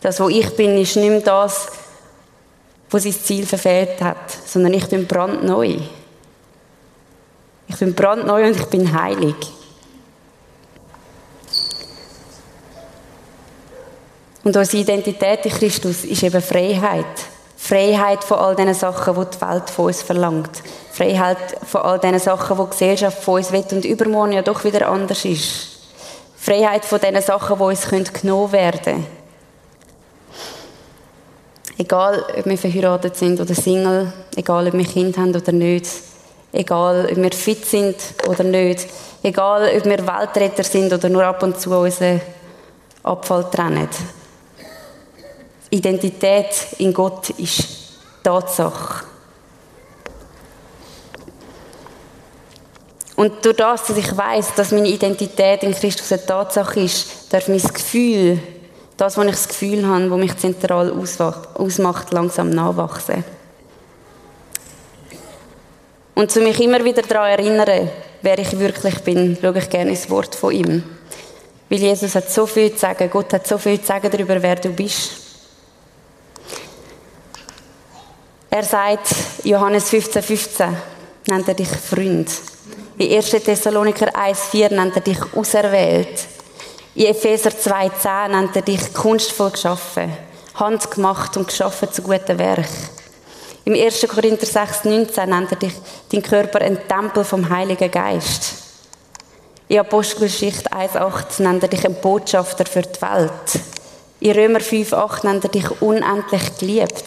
Das, 0.01 0.21
wo 0.21 0.29
ich 0.29 0.55
bin, 0.55 0.79
ist 0.79 0.97
nicht 0.97 1.09
mehr 1.09 1.21
das, 1.21 1.69
wo 2.91 2.99
sein 2.99 3.13
Ziel 3.13 3.45
verfehlt 3.47 4.01
hat, 4.01 4.31
sondern 4.47 4.75
ich 4.75 4.87
bin 4.87 5.07
brandneu. 5.07 5.79
Ich 7.69 7.77
bin 7.77 7.95
brandneu 7.95 8.47
und 8.47 8.57
ich 8.57 8.67
bin 8.67 8.99
heilig. 8.99 9.35
Und 14.47 14.57
unsere 14.57 14.81
Identität 14.81 15.45
in 15.45 15.51
Christus 15.51 16.05
ist 16.05 16.23
eben 16.23 16.41
Freiheit. 16.41 17.05
Freiheit 17.57 18.23
von 18.23 18.39
all 18.39 18.55
diesen 18.55 18.75
Sachen, 18.75 19.17
die 19.17 19.37
die 19.37 19.41
Welt 19.41 19.69
von 19.69 19.87
uns 19.87 20.03
verlangt. 20.03 20.63
Freiheit 20.93 21.37
von 21.67 21.81
all 21.81 21.99
diesen 21.99 22.21
Sachen, 22.21 22.57
die 22.57 22.63
die 22.63 22.71
Gesellschaft 22.71 23.25
von 23.25 23.35
uns 23.35 23.51
will 23.51 23.65
und 23.73 23.85
übermorgen 23.85 24.35
ja 24.35 24.43
doch 24.43 24.63
wieder 24.63 24.89
anders 24.89 25.25
ist. 25.25 25.81
Freiheit 26.37 26.85
von 26.85 27.01
den 27.01 27.21
Sachen, 27.21 27.59
die 27.59 27.63
uns 27.65 27.89
genommen 27.89 28.53
werden 28.53 28.81
können. 28.85 29.07
Egal, 31.77 32.25
ob 32.39 32.47
wir 32.47 32.57
verheiratet 32.59 33.17
sind 33.17 33.41
oder 33.41 33.53
Single, 33.53 34.13
egal, 34.37 34.69
ob 34.69 34.75
wir 34.75 34.85
Kind 34.85 35.19
haben 35.19 35.35
oder 35.35 35.51
nicht, 35.51 35.91
egal, 36.53 37.09
ob 37.11 37.17
wir 37.17 37.33
fit 37.33 37.67
sind 37.67 37.97
oder 38.29 38.45
nicht, 38.45 38.87
egal, 39.25 39.69
ob 39.77 39.85
wir 39.85 40.07
Weltretter 40.07 40.63
sind 40.63 40.93
oder 40.93 41.09
nur 41.09 41.25
ab 41.25 41.43
und 41.43 41.61
zu 41.61 41.77
unseren 41.77 42.21
Abfall 43.03 43.51
trennen. 43.51 43.89
Identität 45.77 46.47
in 46.79 46.93
Gott 46.93 47.31
ist 47.31 47.67
Tatsache. 48.23 49.05
Und 53.17 53.45
durch 53.45 53.57
das, 53.57 53.87
dass 53.87 53.97
ich 53.97 54.17
weiß, 54.17 54.55
dass 54.57 54.73
meine 54.73 54.89
Identität 54.89 55.63
in 55.63 55.73
Christus 55.73 56.13
eine 56.13 56.27
Tatsache 56.27 56.81
ist, 56.81 57.33
darf 57.33 57.49
mein 57.49 57.63
Gefühl, 57.63 58.39
Das, 58.97 59.19
was 59.19 59.27
ich 59.27 59.33
das 59.33 59.49
Gefühl 59.49 59.87
habe, 59.87 60.11
was 60.11 60.19
mich 60.19 60.37
zentral 60.39 60.91
ausmacht, 60.91 62.13
langsam 62.13 62.49
nachwachsen. 62.49 63.25
Und 66.15 66.31
zu 66.31 66.41
mich 66.41 66.59
immer 66.63 66.83
wieder 66.83 67.03
daran 67.03 67.39
erinnern, 67.39 67.91
wer 68.23 68.39
ich 68.39 68.59
wirklich 68.59 68.99
bin, 69.01 69.37
schaue 69.39 69.59
ich 69.59 69.69
gerne 69.69 69.91
ins 69.91 70.09
Wort 70.09 70.35
von 70.35 70.51
ihm. 70.51 70.83
Weil 71.69 71.79
Jesus 71.79 72.15
hat 72.15 72.31
so 72.31 72.47
viel 72.47 72.73
zu 72.73 72.79
sagen, 72.79 73.11
Gott 73.11 73.35
hat 73.35 73.47
so 73.47 73.59
viel 73.59 73.79
zu 73.79 73.87
sagen 73.87 74.11
darüber, 74.11 74.41
wer 74.41 74.57
du 74.57 74.71
bist. 74.71 75.26
Er 78.57 78.65
sagt, 78.65 79.15
Johannes 79.45 79.91
15, 79.91 80.23
15, 80.23 80.77
nennt 81.29 81.47
er 81.47 81.53
dich 81.53 81.69
Freund. 81.69 82.31
In 82.97 83.13
1. 83.13 83.29
Thessaloniker 83.29 84.07
1,4 84.17 84.73
nennt 84.73 84.97
er 84.97 85.03
dich 85.03 85.19
auserwählt. 85.35 86.25
In 86.95 87.05
Epheser 87.05 87.51
2,10 87.51 88.29
nennt 88.29 88.57
er 88.57 88.63
dich 88.63 88.95
kunstvoll 88.95 89.51
geschaffen, 89.51 90.11
handgemacht 90.55 91.37
und 91.37 91.49
geschaffen 91.49 91.93
zu 91.93 92.01
guten 92.01 92.39
Werk. 92.39 92.65
Im 93.67 93.75
1. 93.75 94.09
Korinther 94.09 94.47
6,19 94.47 95.27
nennt 95.27 95.51
er 95.51 95.59
dich, 95.59 95.75
dein 96.11 96.23
Körper 96.23 96.63
ein 96.63 96.79
Tempel 96.89 97.25
vom 97.25 97.47
Heiligen 97.51 97.91
Geist. 97.91 98.55
In 99.69 99.81
Apostelgeschichte 99.81 100.73
1,8 100.73 101.43
nennt 101.43 101.63
er 101.63 101.69
dich 101.69 101.85
ein 101.85 102.01
Botschafter 102.01 102.65
für 102.65 102.81
die 102.81 103.03
Welt. 103.03 103.61
In 104.21 104.33
Römer 104.33 104.61
5,8 104.61 105.27
nennt 105.27 105.45
er 105.45 105.51
dich 105.51 105.83
unendlich 105.83 106.57
geliebt. 106.59 107.05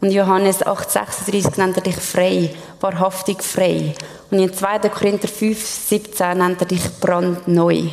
Und 0.00 0.10
Johannes 0.10 0.64
8,36 0.64 1.58
nennt 1.58 1.76
er 1.76 1.82
dich 1.82 1.96
frei, 1.96 2.54
wahrhaftig 2.80 3.42
frei. 3.42 3.94
Und 4.30 4.38
in 4.38 4.52
2. 4.52 4.78
Korinther 4.90 5.28
5,17 5.28 6.34
nennt 6.34 6.60
er 6.60 6.66
dich 6.66 6.82
brandneu. 7.00 7.88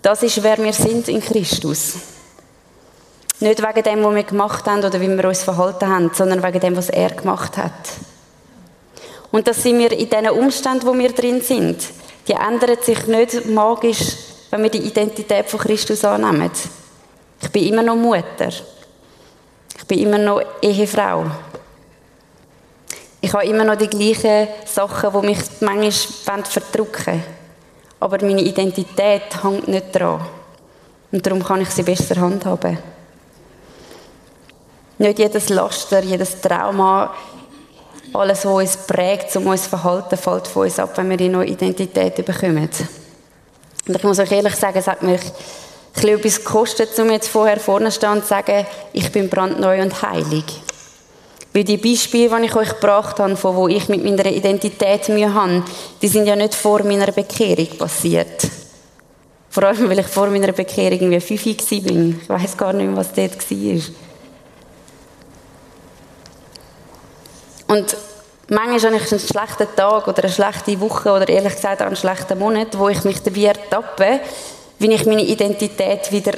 Das 0.00 0.22
ist, 0.22 0.42
wer 0.42 0.58
wir 0.58 0.72
sind 0.72 1.08
in 1.08 1.20
Christus. 1.20 1.94
Nicht 3.40 3.62
wegen 3.62 3.82
dem, 3.82 4.04
was 4.04 4.14
wir 4.14 4.22
gemacht 4.22 4.66
haben 4.66 4.84
oder 4.84 5.00
wie 5.00 5.08
wir 5.08 5.24
uns 5.24 5.42
verhalten 5.42 5.88
haben, 5.88 6.10
sondern 6.14 6.42
wegen 6.42 6.60
dem, 6.60 6.76
was 6.76 6.90
er 6.90 7.10
gemacht 7.10 7.56
hat. 7.56 7.72
Und 9.30 9.48
das 9.48 9.62
sind 9.62 9.78
wir 9.78 9.92
in 9.92 10.08
diesen 10.08 10.30
Umständen, 10.30 10.86
wo 10.86 10.96
wir 10.96 11.12
drin 11.12 11.40
sind. 11.40 11.78
Die 12.28 12.32
ändern 12.32 12.76
sich 12.80 13.06
nicht 13.06 13.46
magisch, 13.46 14.16
wenn 14.50 14.62
wir 14.62 14.70
die 14.70 14.86
Identität 14.86 15.48
von 15.48 15.60
Christus 15.60 16.04
annehmen. 16.04 16.50
Ich 17.40 17.50
bin 17.50 17.66
immer 17.66 17.82
noch 17.82 17.96
Mutter. 17.96 18.50
Ich 19.76 19.86
bin 19.86 19.98
immer 19.98 20.18
noch 20.18 20.42
Ehefrau. 20.60 21.24
Ich 23.20 23.32
habe 23.32 23.44
immer 23.44 23.64
noch 23.64 23.76
die 23.76 23.88
gleichen 23.88 24.48
Sachen, 24.64 25.10
die 25.12 25.26
mich 25.26 25.38
manchmal 25.60 26.44
verdrücken. 26.44 27.22
Aber 28.00 28.18
meine 28.24 28.42
Identität 28.42 29.42
hängt 29.42 29.68
nicht 29.68 29.94
dran. 29.94 30.20
Und 31.12 31.24
darum 31.24 31.44
kann 31.44 31.60
ich 31.60 31.70
sie 31.70 31.84
besser 31.84 32.20
handhaben. 32.20 32.78
Nicht 34.98 35.18
jedes 35.18 35.48
Laster, 35.50 36.02
jedes 36.02 36.40
Trauma, 36.40 37.14
alles, 38.12 38.44
was 38.44 38.52
uns 38.52 38.76
prägt, 38.86 39.34
um 39.36 39.46
unser 39.46 39.68
Verhalten, 39.68 40.16
fällt 40.16 40.46
von 40.46 40.64
uns 40.64 40.78
ab, 40.78 40.90
wenn 40.96 41.10
wir 41.10 41.20
in 41.20 41.32
neue 41.32 41.46
Identität 41.46 42.24
bekommen. 42.24 42.68
Und 43.86 43.96
ich 43.96 44.02
muss 44.02 44.18
euch 44.18 44.32
ehrlich 44.32 44.54
sagen, 44.54 44.78
es 44.78 44.86
hat 44.86 45.02
mich 45.02 45.20
ein 45.94 46.08
etwas 46.08 46.44
gekostet, 46.44 46.98
um 46.98 47.10
jetzt 47.10 47.28
vorher 47.28 47.60
vorne 47.60 47.90
zu 47.90 47.96
stehen 47.96 48.12
und 48.12 48.22
zu 48.22 48.28
sagen, 48.28 48.66
ich 48.92 49.10
bin 49.12 49.28
brandneu 49.28 49.82
und 49.82 50.02
heilig. 50.02 50.44
Weil 51.52 51.64
die 51.64 51.76
Beispiele, 51.76 52.34
die 52.34 52.46
ich 52.46 52.56
euch 52.56 52.70
gebracht 52.70 53.18
habe, 53.18 53.36
von 53.36 53.56
wo 53.56 53.68
ich 53.68 53.88
mit 53.88 54.02
meiner 54.02 54.26
Identität 54.26 55.08
Mühe 55.10 55.32
habe, 55.32 55.62
die 56.00 56.08
sind 56.08 56.26
ja 56.26 56.34
nicht 56.34 56.54
vor 56.54 56.82
meiner 56.82 57.12
Bekehrung 57.12 57.68
passiert. 57.76 58.48
Vor 59.50 59.64
allem, 59.64 59.90
weil 59.90 59.98
ich 59.98 60.06
vor 60.06 60.28
meiner 60.28 60.52
Bekehrung 60.52 61.12
irgendwie 61.12 61.20
fünf 61.20 61.44
war. 61.46 61.92
Ich 62.22 62.28
weiß 62.28 62.56
gar 62.56 62.72
nicht 62.72 62.86
mehr, 62.86 62.96
was 62.96 63.12
dort 63.12 63.50
war. 63.50 63.82
Und 67.76 67.96
manchmal 68.48 68.94
habe 68.94 68.96
ich 68.96 69.12
einen 69.12 69.20
schlechten 69.20 69.76
Tag 69.76 70.08
oder 70.08 70.22
eine 70.24 70.32
schlechte 70.32 70.80
Woche 70.80 71.12
oder 71.12 71.28
ehrlich 71.28 71.54
gesagt 71.54 71.82
auch 71.82 71.86
einen 71.86 71.96
schlechten 71.96 72.38
Monat, 72.38 72.78
wo 72.78 72.88
ich 72.88 73.04
mich 73.04 73.22
dabei 73.22 73.44
ertappe, 73.44 74.20
wie 74.82 74.92
ich 74.92 75.06
meine 75.06 75.22
Identität 75.22 76.10
wieder 76.10 76.32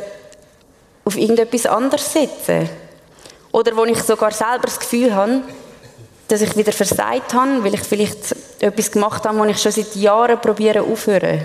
auf 1.04 1.16
irgendetwas 1.16 1.66
anderes 1.66 2.12
setze. 2.12 2.68
Oder 3.52 3.76
wo 3.76 3.84
ich 3.84 4.02
sogar 4.02 4.32
selber 4.32 4.64
das 4.64 4.78
Gefühl 4.78 5.14
habe, 5.14 5.42
dass 6.28 6.40
ich 6.40 6.56
wieder 6.56 6.72
versagt 6.72 7.34
habe, 7.34 7.62
weil 7.62 7.74
ich 7.74 7.82
vielleicht 7.82 8.34
etwas 8.60 8.90
gemacht 8.90 9.24
habe, 9.24 9.38
wo 9.38 9.44
ich 9.44 9.60
schon 9.60 9.72
seit 9.72 9.94
Jahren 9.96 10.40
probiere 10.40 10.82
aufhören. 10.82 11.40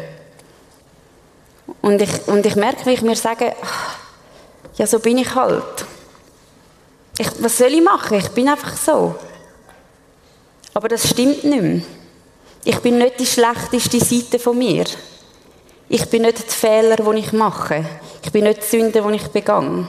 Und 1.81 2.01
ich, 2.01 2.27
und 2.27 2.45
ich 2.45 2.55
merke, 2.55 2.85
wie 2.85 2.93
ich 2.93 3.01
mir 3.01 3.15
sage, 3.15 3.55
ja, 4.75 4.88
so 4.88 4.99
bin 4.99 5.17
ich 5.17 5.35
halt. 5.35 5.85
Ich, 7.17 7.27
was 7.39 7.57
soll 7.57 7.73
ich 7.73 7.83
machen? 7.83 8.17
Ich 8.17 8.29
bin 8.29 8.47
einfach 8.47 8.75
so. 8.75 9.15
Aber 10.73 10.88
das 10.88 11.09
stimmt 11.09 11.43
nicht 11.43 11.62
mehr. 11.62 11.81
Ich 12.63 12.79
bin 12.79 12.97
nicht 12.97 13.19
die 13.19 13.25
schlechteste 13.25 13.99
Seite 13.99 14.39
von 14.39 14.57
mir. 14.57 14.85
Ich 15.91 16.08
bin 16.08 16.21
nicht 16.21 16.38
die 16.38 16.56
Fehler, 16.56 16.97
die 16.97 17.19
ich 17.19 17.34
mache. 17.34 17.84
Ich 18.23 18.32
bin 18.32 18.43
nicht 18.43 18.62
die 18.62 18.67
Sünde, 18.67 19.02
die 19.02 19.15
ich 19.15 19.28
begange. 19.30 19.88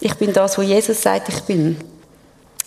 Ich 0.00 0.14
bin 0.14 0.32
das, 0.34 0.58
wo 0.58 0.62
Jesus 0.62 1.00
sagt, 1.00 1.30
ich 1.30 1.40
bin. 1.42 1.78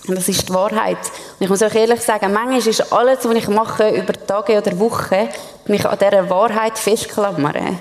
Und 0.07 0.15
das 0.15 0.27
ist 0.27 0.49
die 0.49 0.53
Wahrheit. 0.53 0.97
Und 0.97 1.41
ich 1.41 1.49
muss 1.49 1.61
euch 1.61 1.75
ehrlich 1.75 2.01
sagen, 2.01 2.33
manchmal 2.33 2.57
ist 2.57 2.91
alles, 2.91 3.19
was 3.23 3.35
ich 3.35 3.47
mache, 3.47 3.89
über 3.89 4.13
Tage 4.13 4.57
oder 4.57 4.79
Wochen, 4.79 5.29
mich 5.67 5.85
an 5.85 5.97
dieser 5.99 6.29
Wahrheit 6.29 6.79
festklammern. 6.79 7.79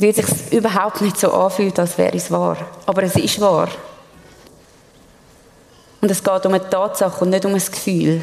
Weil 0.00 0.08
es 0.08 0.16
sich 0.16 0.52
überhaupt 0.52 1.00
nicht 1.02 1.18
so 1.18 1.32
anfühlt, 1.32 1.78
als 1.78 1.96
wäre 1.98 2.16
es 2.16 2.30
wahr. 2.30 2.56
Aber 2.86 3.02
es 3.04 3.14
ist 3.14 3.40
wahr. 3.40 3.68
Und 6.00 6.10
es 6.10 6.22
geht 6.22 6.46
um 6.46 6.54
eine 6.54 6.68
Tatsache 6.68 7.24
und 7.24 7.30
nicht 7.30 7.44
um 7.44 7.54
ein 7.54 7.60
Gefühl. 7.60 8.22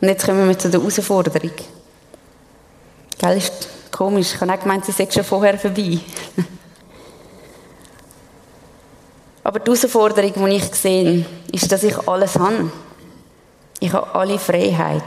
Und 0.00 0.08
jetzt 0.08 0.26
kommen 0.26 0.48
wir 0.48 0.58
zu 0.58 0.68
der 0.68 0.80
Herausforderung. 0.80 1.52
Gell, 3.18 3.36
ist 3.36 3.68
komisch. 3.90 4.34
Ich 4.34 4.40
habe 4.40 4.52
auch 4.52 4.60
gemeint, 4.60 4.84
sie 4.84 4.92
sei 4.92 5.08
schon 5.10 5.24
vorher 5.24 5.58
vorbei. 5.58 5.98
Aber 9.42 9.58
die 9.60 9.70
Herausforderung, 9.70 10.32
die 10.46 10.56
ich 10.56 10.74
sehe, 10.74 11.24
ist, 11.52 11.70
dass 11.72 11.82
ich 11.82 11.96
alles 12.08 12.38
habe. 12.38 12.70
Ich 13.80 13.92
habe 13.92 14.14
alle 14.14 14.38
Freiheit. 14.38 15.02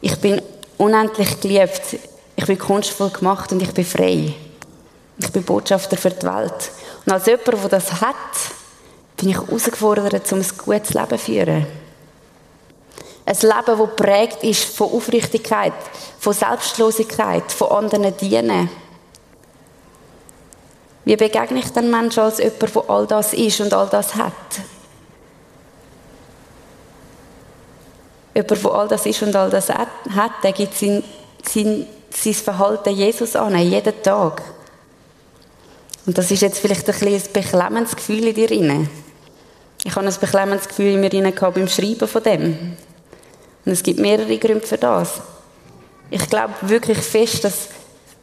Ich 0.00 0.16
bin 0.16 0.40
unendlich 0.78 1.40
geliebt. 1.40 1.98
Ich 2.36 2.46
bin 2.46 2.58
kunstvoll 2.58 3.10
gemacht 3.10 3.52
und 3.52 3.62
ich 3.62 3.72
bin 3.72 3.84
frei. 3.84 4.34
Ich 5.18 5.30
bin 5.30 5.42
Botschafter 5.42 5.96
für 5.96 6.10
die 6.10 6.26
Welt. 6.26 6.70
Und 7.04 7.12
als 7.12 7.26
jemand, 7.26 7.46
der 7.46 7.68
das 7.68 8.00
hat, 8.00 8.14
bin 9.16 9.28
ich 9.28 9.36
herausgefordert, 9.36 10.32
um 10.32 10.38
ein 10.38 10.46
gutes 10.64 10.94
Leben 10.94 11.08
zu 11.10 11.18
führen. 11.18 11.81
Ein 13.24 13.36
Leben, 13.36 13.78
das 13.78 13.96
prägt 13.96 14.42
ist 14.42 14.64
von 14.76 14.92
Aufrichtigkeit, 14.92 15.72
von 16.18 16.32
Selbstlosigkeit, 16.32 17.50
von 17.52 17.70
anderen 17.70 18.16
dienen. 18.16 18.68
Wie 21.04 21.16
begegne 21.16 21.60
ich 21.60 21.72
den 21.72 21.90
Menschen 21.90 22.20
als 22.20 22.38
jemand, 22.38 22.74
der 22.74 22.90
all 22.90 23.06
das 23.06 23.32
ist 23.32 23.60
und 23.60 23.72
all 23.72 23.88
das 23.88 24.14
hat? 24.14 24.32
Jemand, 28.34 28.64
der 28.64 28.70
all 28.72 28.88
das 28.88 29.06
ist 29.06 29.22
und 29.22 29.36
all 29.36 29.50
das 29.50 29.68
hat, 29.68 29.88
der 30.42 30.52
gibt 30.52 30.74
sein, 30.74 31.04
sein, 31.44 31.86
sein 32.10 32.34
Verhalten 32.34 32.94
Jesus 32.94 33.36
an, 33.36 33.56
jeden 33.58 34.02
Tag. 34.02 34.42
Und 36.06 36.18
das 36.18 36.30
ist 36.30 36.42
jetzt 36.42 36.58
vielleicht 36.58 36.88
ein, 36.88 37.08
ein 37.08 37.22
beklemmendes 37.32 37.94
Gefühl 37.94 38.26
in 38.26 38.34
dir 38.34 38.50
rein. 38.50 38.90
Ich 39.84 39.94
habe 39.94 40.06
ein 40.06 40.14
beklemmendes 40.20 40.68
Gefühl 40.68 40.94
in 40.94 41.00
mir 41.00 41.12
rein 41.12 41.32
beim 41.34 41.68
Schreiben 41.68 42.08
von 42.08 42.22
dem. 42.22 42.76
Und 43.64 43.72
es 43.72 43.82
gibt 43.82 44.00
mehrere 44.00 44.38
Gründe 44.38 44.66
für 44.66 44.78
das. 44.78 45.20
Ich 46.10 46.28
glaube 46.28 46.54
wirklich 46.62 46.98
fest, 46.98 47.44
dass 47.44 47.68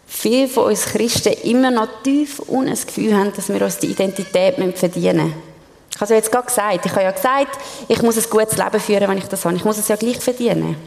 viele 0.06 0.48
von 0.48 0.66
uns 0.66 0.86
Christen 0.86 1.34
immer 1.44 1.72
noch 1.72 1.88
tief 2.04 2.40
unten 2.40 2.72
das 2.72 2.86
Gefühl 2.86 3.16
haben, 3.16 3.34
dass 3.34 3.50
wir 3.50 3.62
uns 3.62 3.78
die 3.78 3.88
Identität 3.88 4.56
verdienen 4.78 5.18
müssen. 5.18 5.50
Ich 5.92 5.96
habe 6.02 6.06
es 6.06 6.10
ja 6.12 6.16
jetzt 6.16 6.32
gerade 6.32 6.48
gesagt. 6.48 6.86
Ich 6.86 6.92
habe 6.92 7.04
ja 7.04 7.12
gesagt, 7.12 7.58
ich 7.88 8.02
muss 8.02 8.18
ein 8.18 8.30
gutes 8.30 8.58
Leben 8.58 8.80
führen, 8.80 9.10
wenn 9.10 9.18
ich 9.18 9.26
das 9.26 9.44
habe. 9.44 9.56
Ich 9.56 9.66
muss 9.66 9.78
es 9.78 9.88
ja 9.88 9.96
gleich 9.96 10.20
verdienen. 10.20 10.78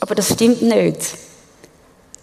Aber 0.00 0.14
das 0.14 0.32
stimmt 0.32 0.62
nicht. 0.62 1.14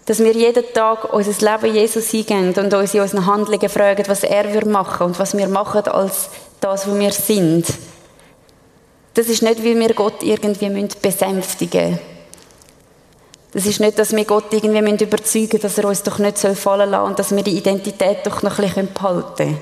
Dass 0.04 0.18
wir 0.18 0.32
jeden 0.32 0.64
Tag 0.74 1.12
unser 1.12 1.52
Leben 1.52 1.74
Jesus 1.74 2.10
hingehen 2.10 2.52
und 2.54 2.74
uns 2.74 2.94
in 2.94 3.00
unseren 3.00 3.26
Handlungen 3.26 3.68
fragen, 3.68 4.04
was 4.06 4.24
er 4.24 4.66
machen 4.66 5.00
würde 5.00 5.04
und 5.04 5.18
was 5.18 5.36
wir 5.36 5.48
machen 5.48 5.86
als 5.88 6.28
das, 6.60 6.88
wo 6.88 6.98
wir 6.98 7.12
sind. 7.12 7.66
Das 9.18 9.26
ist 9.26 9.42
nicht, 9.42 9.64
weil 9.64 9.76
wir 9.76 9.94
Gott 9.94 10.22
irgendwie 10.22 10.88
besänftigen 11.02 11.90
müssen. 11.90 12.00
Das 13.50 13.66
ist 13.66 13.80
nicht, 13.80 13.98
dass 13.98 14.14
wir 14.14 14.24
Gott 14.24 14.44
irgendwie 14.52 14.78
überzeugen 15.04 15.48
müssen, 15.54 15.60
dass 15.60 15.76
er 15.76 15.86
uns 15.86 16.04
doch 16.04 16.20
nicht 16.20 16.38
fallen 16.38 16.88
lassen 16.88 17.04
und 17.04 17.18
dass 17.18 17.34
wir 17.34 17.42
die 17.42 17.58
Identität 17.58 18.18
doch 18.24 18.44
noch 18.44 18.60
ein 18.60 18.66
bisschen 18.66 18.94
behalten 18.94 19.34
können. 19.36 19.58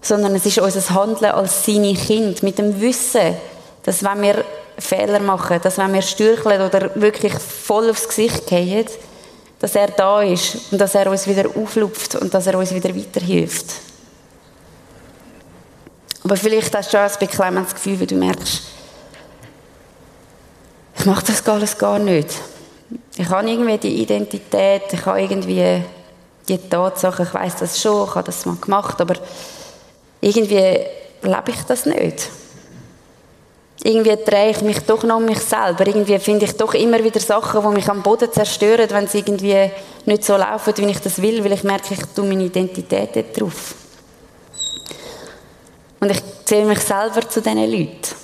Sondern 0.00 0.34
es 0.34 0.46
ist 0.46 0.58
unser 0.58 0.94
Handeln 0.94 1.32
als 1.32 1.66
seine 1.66 1.92
Kind 1.92 2.42
mit 2.42 2.56
dem 2.56 2.80
Wissen, 2.80 3.36
dass 3.82 4.02
wenn 4.02 4.22
wir 4.22 4.46
Fehler 4.78 5.20
machen, 5.20 5.60
dass 5.62 5.76
wenn 5.76 5.92
wir 5.92 6.00
stürcheln 6.00 6.62
oder 6.62 6.92
wirklich 6.94 7.34
voll 7.34 7.90
aufs 7.90 8.08
Gesicht 8.08 8.46
gehen, 8.46 8.86
dass 9.58 9.74
er 9.74 9.88
da 9.88 10.22
ist 10.22 10.72
und 10.72 10.80
dass 10.80 10.94
er 10.94 11.10
uns 11.10 11.26
wieder 11.26 11.44
auflupft 11.54 12.14
und 12.14 12.32
dass 12.32 12.46
er 12.46 12.56
uns 12.56 12.72
wieder 12.72 12.96
weiterhilft. 12.96 13.89
Aber 16.22 16.36
vielleicht 16.36 16.74
hast 16.76 16.92
du 16.92 16.98
auch 16.98 17.10
ein 17.10 17.18
beklemmendes 17.18 17.74
Gefühl, 17.74 18.00
weil 18.00 18.06
du 18.06 18.14
merkst, 18.16 18.62
ich 20.98 21.06
mache 21.06 21.24
das 21.26 21.46
alles 21.48 21.78
gar 21.78 21.98
nicht. 21.98 22.28
Ich 23.16 23.28
habe 23.28 23.48
irgendwie 23.48 23.78
die 23.78 24.02
Identität, 24.02 24.82
ich 24.92 25.06
habe 25.06 25.22
irgendwie 25.22 25.82
die 26.48 26.58
Tatsache, 26.58 27.22
ich 27.22 27.32
weiß 27.32 27.56
das 27.56 27.80
schon, 27.80 28.06
ich 28.06 28.14
habe 28.14 28.26
das 28.26 28.44
mal 28.44 28.56
gemacht, 28.56 29.00
aber 29.00 29.14
irgendwie 30.20 30.78
lebe 31.22 31.50
ich 31.50 31.62
das 31.66 31.86
nicht. 31.86 32.28
Irgendwie 33.82 34.16
drehe 34.16 34.50
ich 34.50 34.60
mich 34.60 34.80
doch 34.80 35.02
noch 35.04 35.16
um 35.16 35.24
mich 35.24 35.38
selber. 35.38 35.86
Irgendwie 35.86 36.18
finde 36.18 36.44
ich 36.44 36.52
doch 36.52 36.74
immer 36.74 37.02
wieder 37.02 37.20
Sachen, 37.20 37.62
die 37.62 37.68
mich 37.68 37.88
am 37.88 38.02
Boden 38.02 38.30
zerstören, 38.30 38.90
wenn 38.90 39.06
sie 39.06 39.20
irgendwie 39.20 39.70
nicht 40.04 40.24
so 40.24 40.36
laufen, 40.36 40.74
wie 40.76 40.90
ich 40.90 41.00
das 41.00 41.22
will, 41.22 41.42
weil 41.42 41.52
ich 41.52 41.64
merke, 41.64 41.94
ich 41.94 42.04
tue 42.14 42.26
meine 42.26 42.44
Identität 42.44 43.16
dort 43.16 43.40
drauf. 43.40 43.74
Und 46.00 46.10
ich 46.10 46.22
zähle 46.44 46.66
mich 46.66 46.80
selber 46.80 47.28
zu 47.28 47.40
diesen 47.40 47.70
Leuten. 47.70 48.14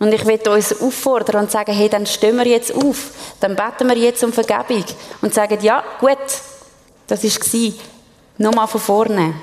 Und 0.00 0.12
ich 0.12 0.24
will 0.26 0.40
uns 0.48 0.80
auffordern 0.80 1.44
und 1.44 1.50
sagen, 1.50 1.72
hey, 1.72 1.88
dann 1.88 2.04
stehen 2.06 2.36
wir 2.36 2.46
jetzt 2.46 2.74
auf. 2.74 3.12
Dann 3.40 3.56
beten 3.56 3.88
wir 3.88 3.96
jetzt 3.96 4.22
um 4.22 4.32
Vergebung. 4.32 4.84
Und 5.22 5.32
sagen, 5.32 5.58
ja, 5.62 5.82
gut, 5.98 6.18
das 7.06 7.24
war 7.24 7.72
Nochmal 8.36 8.66
von 8.66 8.80
vorne. 8.80 9.34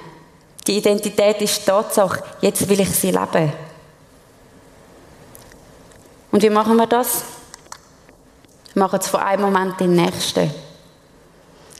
Die 0.67 0.77
Identität 0.77 1.41
ist 1.41 1.65
Tatsache. 1.65 2.21
Jetzt 2.41 2.67
will 2.67 2.81
ich 2.81 2.89
sie 2.89 3.11
leben. 3.11 3.53
Und 6.31 6.43
wie 6.43 6.49
machen 6.49 6.75
wir 6.75 6.87
das? 6.87 7.23
Wir 8.73 8.83
machen 8.83 8.99
es 8.99 9.07
von 9.07 9.21
einem 9.21 9.43
Moment 9.43 9.79
in 9.81 9.95
den 9.95 10.05
nächsten. 10.05 10.51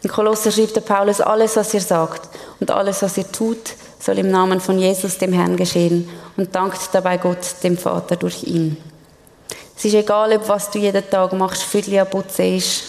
In 0.03 0.09
Kolosser 0.09 0.51
schreibt 0.51 0.75
der 0.75 0.81
Paulus, 0.81 1.21
alles, 1.21 1.55
was 1.55 1.73
ihr 1.73 1.81
sagt 1.81 2.29
und 2.59 2.71
alles, 2.71 3.01
was 3.01 3.17
ihr 3.17 3.31
tut, 3.31 3.75
soll 4.01 4.17
im 4.17 4.31
Namen 4.31 4.59
von 4.59 4.79
Jesus, 4.79 5.17
dem 5.17 5.33
Herrn, 5.33 5.55
geschehen 5.55 6.09
und 6.35 6.53
dankt 6.55 6.89
dabei 6.91 7.17
Gott, 7.17 7.55
dem 7.63 7.77
Vater, 7.77 8.15
durch 8.15 8.43
ihn. 8.43 8.77
Es 9.77 9.85
ist 9.85 9.93
egal, 9.93 10.33
ob 10.33 10.47
was 10.49 10.71
du 10.71 10.79
jeden 10.79 11.07
Tag 11.09 11.33
machst, 11.33 11.63
Viertel 11.63 12.03
putzen 12.05 12.57
ist 12.57 12.83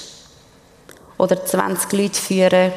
oder 1.19 1.45
20 1.45 1.93
Leute 1.93 2.21
führen 2.21 2.73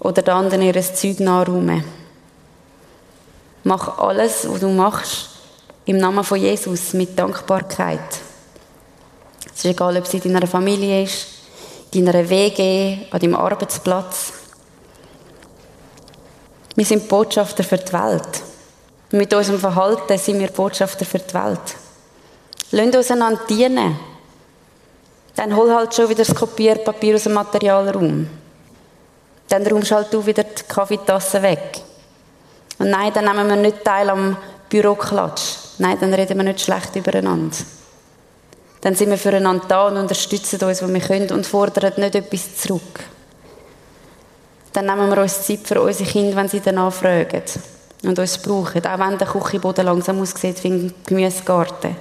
oder 0.00 0.22
den 0.22 0.34
anderen 0.34 0.62
ihr 0.62 0.80
Zeug 0.80 1.20
nachräumen. 1.20 1.84
Mach 3.64 3.98
alles, 3.98 4.48
was 4.48 4.60
du 4.60 4.68
machst, 4.68 5.30
im 5.86 5.96
Namen 5.96 6.24
von 6.24 6.38
Jesus 6.38 6.92
mit 6.92 7.18
Dankbarkeit. 7.18 7.98
Es 9.46 9.64
ist 9.64 9.64
egal, 9.64 9.96
ob 9.96 10.04
es 10.04 10.14
in 10.14 10.32
deiner 10.32 10.46
Familie 10.46 11.02
ist, 11.02 11.26
in 11.92 12.06
deiner 12.06 12.28
Wege, 12.28 13.06
an 13.10 13.18
deinem 13.18 13.34
Arbeitsplatz. 13.34 14.37
Wir 16.78 16.84
sind 16.84 17.08
Botschafter 17.08 17.64
für 17.64 17.76
die 17.76 17.92
Welt. 17.92 18.40
Mit 19.10 19.34
unserem 19.34 19.58
Verhalten 19.58 20.16
sind 20.16 20.38
wir 20.38 20.46
Botschafter 20.46 21.04
für 21.04 21.18
die 21.18 21.34
Welt. 21.34 21.74
Lasst 22.70 22.96
uns 22.96 23.10
einander 23.10 23.40
dienen. 23.50 23.98
Dann 25.34 25.56
hol 25.56 25.74
halt 25.74 25.92
schon 25.92 26.08
wieder 26.08 26.24
das 26.24 26.32
Kopierpapier 26.32 27.16
aus 27.16 27.24
dem 27.24 27.32
Materialraum. 27.32 28.28
Dann 29.48 29.66
räumst 29.66 29.90
halt 29.90 30.14
du 30.14 30.24
wieder 30.24 30.44
die 30.44 30.62
Kaffeetasse 30.68 31.42
weg. 31.42 31.80
Und 32.78 32.90
nein, 32.90 33.12
dann 33.12 33.24
nehmen 33.24 33.48
wir 33.48 33.56
nicht 33.56 33.82
teil 33.82 34.08
am 34.08 34.36
Büroklatsch. 34.68 35.56
Nein, 35.78 35.98
dann 36.00 36.14
reden 36.14 36.36
wir 36.36 36.44
nicht 36.44 36.60
schlecht 36.60 36.94
übereinander. 36.94 37.56
Dann 38.82 38.94
sind 38.94 39.10
wir 39.10 39.18
füreinander 39.18 39.64
da 39.66 39.88
und 39.88 39.96
unterstützen 39.96 40.62
uns, 40.62 40.80
wo 40.80 40.86
wir 40.86 41.00
können 41.00 41.32
und 41.32 41.44
fordern 41.44 41.94
nicht 41.96 42.14
etwas 42.14 42.56
zurück 42.56 43.00
dann 44.72 44.86
nehmen 44.86 45.10
wir 45.10 45.22
uns 45.22 45.46
Zeit 45.46 45.60
für 45.64 45.80
unsere 45.80 46.08
Kinder, 46.08 46.36
wenn 46.36 46.48
sie 46.48 46.60
danach 46.60 46.92
fragen 46.92 47.42
und 48.02 48.18
uns 48.18 48.38
brauchen. 48.38 48.86
Auch 48.86 48.98
wenn 48.98 49.18
der 49.18 49.26
Küchenboden 49.26 49.84
langsam 49.84 50.20
aussieht 50.20 50.62
wie 50.62 50.68
ein 50.68 50.94
Gemüsegarten. 51.06 51.96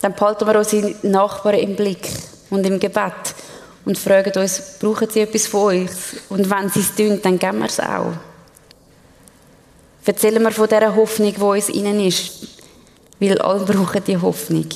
Dann 0.00 0.14
behalten 0.14 0.46
wir 0.46 0.58
unsere 0.58 0.94
Nachbarn 1.02 1.58
im 1.58 1.74
Blick 1.74 2.08
und 2.50 2.64
im 2.64 2.78
Gebet 2.78 3.34
und 3.84 3.98
fragen 3.98 4.38
uns, 4.40 4.78
brauchen 4.78 5.10
sie 5.10 5.20
etwas 5.20 5.46
von 5.46 5.62
euch? 5.62 5.90
Und 6.28 6.48
wenn 6.48 6.68
sie 6.68 6.80
es 6.80 6.94
tun, 6.94 7.20
dann 7.22 7.38
geben 7.38 7.58
wir 7.58 7.66
es 7.66 7.80
auch. 7.80 8.12
Erzählen 10.04 10.42
wir 10.42 10.52
von 10.52 10.68
dieser 10.68 10.94
Hoffnung, 10.94 11.34
die 11.34 11.40
uns 11.40 11.68
innen 11.68 12.00
ist, 12.00 12.30
weil 13.18 13.38
alle 13.40 13.64
brauchen 13.64 14.04
die 14.04 14.16
Hoffnung. 14.16 14.68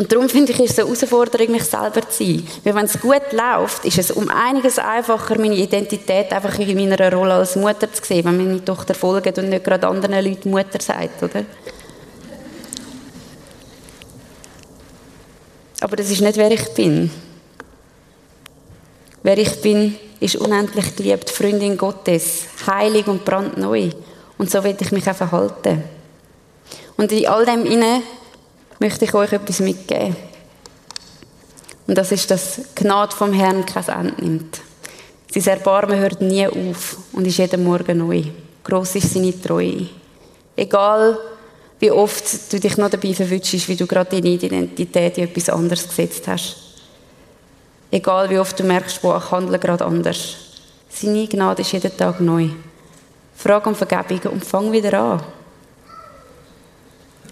Und 0.00 0.10
darum 0.10 0.30
finde 0.30 0.50
ich, 0.50 0.58
es 0.58 0.78
eine 0.78 0.88
Herausforderung, 0.88 1.50
mich 1.50 1.64
selber 1.64 2.00
zu 2.08 2.24
sein. 2.24 2.42
Weil 2.64 2.74
wenn 2.74 2.86
es 2.86 2.98
gut 2.98 3.32
läuft, 3.32 3.84
ist 3.84 3.98
es 3.98 4.10
um 4.10 4.30
einiges 4.30 4.78
einfacher, 4.78 5.38
meine 5.38 5.56
Identität 5.56 6.32
einfach 6.32 6.58
in 6.58 6.74
meiner 6.74 7.12
Rolle 7.12 7.34
als 7.34 7.54
Mutter 7.54 7.92
zu 7.92 8.02
sehen, 8.02 8.24
wenn 8.24 8.38
meine 8.38 8.64
Tochter 8.64 8.94
folgt 8.94 9.36
und 9.36 9.50
nicht 9.50 9.62
gerade 9.62 9.86
anderen 9.86 10.24
Leuten 10.24 10.52
Mutter 10.52 10.80
sagt, 10.80 11.22
oder? 11.22 11.44
Aber 15.82 15.96
das 15.96 16.10
ist 16.10 16.22
nicht, 16.22 16.38
wer 16.38 16.50
ich 16.50 16.66
bin. 16.72 17.10
Wer 19.22 19.36
ich 19.36 19.60
bin, 19.60 19.96
ist 20.18 20.36
unendlich 20.36 20.96
geliebt, 20.96 21.28
Freundin 21.28 21.76
Gottes, 21.76 22.44
heilig 22.66 23.06
und 23.06 23.22
brandneu. 23.22 23.90
Und 24.38 24.50
so 24.50 24.64
will 24.64 24.78
ich 24.80 24.92
mich 24.92 25.10
auch 25.10 25.14
verhalten. 25.14 25.82
Und 26.96 27.12
in 27.12 27.26
all 27.26 27.44
dem 27.44 27.66
inne 27.66 28.00
möchte 28.80 29.04
ich 29.04 29.14
euch 29.14 29.32
etwas 29.32 29.60
mitgeben. 29.60 30.16
Und 31.86 31.96
das 31.96 32.10
ist, 32.10 32.30
dass 32.30 32.60
Gnade 32.74 33.14
vom 33.14 33.32
Herrn 33.32 33.64
kein 33.66 33.88
Ende 33.88 34.22
nimmt. 34.22 34.60
Sein 35.32 35.58
Erbarmen 35.58 35.98
hört 35.98 36.20
nie 36.20 36.46
auf 36.46 36.96
und 37.12 37.26
ist 37.26 37.38
jeden 37.38 37.62
Morgen 37.62 37.98
neu. 37.98 38.24
Gross 38.64 38.96
ist 38.96 39.12
seine 39.12 39.40
Treue. 39.40 39.88
Egal, 40.56 41.18
wie 41.78 41.90
oft 41.90 42.52
du 42.52 42.58
dich 42.58 42.76
noch 42.76 42.90
dabei 42.90 43.14
verwünschst, 43.14 43.68
wie 43.68 43.76
du 43.76 43.86
gerade 43.86 44.10
deine 44.10 44.34
Identität 44.34 45.18
in 45.18 45.24
etwas 45.24 45.48
anderes 45.48 45.86
gesetzt 45.86 46.26
hast. 46.28 46.56
Egal, 47.90 48.28
wie 48.30 48.38
oft 48.38 48.58
du 48.58 48.64
merkst, 48.64 49.02
wo 49.02 49.16
ich 49.16 49.30
handle 49.30 49.58
gerade 49.58 49.84
anders. 49.84 50.36
Seine 50.88 51.26
Gnade 51.26 51.62
ist 51.62 51.72
jeden 51.72 51.96
Tag 51.96 52.20
neu. 52.20 52.50
Frag 53.36 53.66
um 53.66 53.74
Vergebung 53.74 54.32
und 54.32 54.44
fang 54.44 54.70
wieder 54.70 55.00
an. 55.00 55.22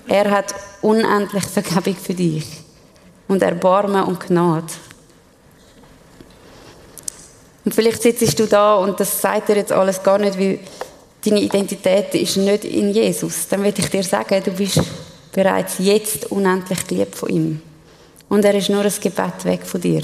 Er 0.08 0.30
hat 0.30 0.54
unendlich 0.80 1.44
Vergebung 1.44 1.94
für 1.94 2.14
dich 2.14 2.46
und 3.28 3.42
Erbarmen 3.42 4.04
und 4.04 4.20
Gnade. 4.20 4.72
Und 7.64 7.74
vielleicht 7.74 8.02
sitzt 8.02 8.38
du 8.38 8.46
da 8.46 8.76
und 8.76 8.98
das 8.98 9.20
sagt 9.20 9.50
dir 9.50 9.56
jetzt 9.56 9.72
alles 9.72 10.02
gar 10.02 10.18
nicht, 10.18 10.38
weil 10.38 10.60
deine 11.24 11.40
Identität 11.40 12.14
ist 12.14 12.38
nicht 12.38 12.64
in 12.64 12.90
Jesus. 12.90 13.48
Dann 13.48 13.62
will 13.62 13.74
ich 13.76 13.90
dir 13.90 14.02
sagen, 14.02 14.42
du 14.42 14.50
bist 14.52 14.80
bereits 15.32 15.74
jetzt 15.78 16.32
unendlich 16.32 16.86
geliebt 16.86 17.14
von 17.14 17.28
ihm. 17.28 17.60
Und 18.30 18.44
er 18.44 18.54
ist 18.54 18.70
nur 18.70 18.82
ein 18.82 18.92
Gebet 19.00 19.44
weg 19.44 19.66
von 19.66 19.80
dir. 19.80 20.02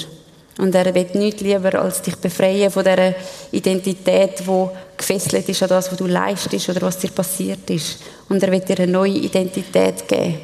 Und 0.58 0.74
er 0.74 0.94
wird 0.94 1.14
nichts 1.16 1.40
lieber, 1.42 1.74
als 1.80 2.00
dich 2.02 2.16
befreien 2.16 2.70
von 2.70 2.84
dieser 2.84 3.14
Identität, 3.50 4.40
die 4.40 4.66
gefesselt 4.96 5.48
ist 5.48 5.62
an 5.62 5.68
das, 5.68 5.90
was 5.90 5.98
du 5.98 6.06
leistest 6.06 6.68
oder 6.68 6.82
was 6.82 6.98
dir 6.98 7.10
passiert 7.10 7.68
ist. 7.70 7.98
Und 8.28 8.42
er 8.42 8.52
wird 8.52 8.68
dir 8.68 8.78
eine 8.78 8.92
neue 8.92 9.16
Identität 9.16 10.06
geben, 10.06 10.38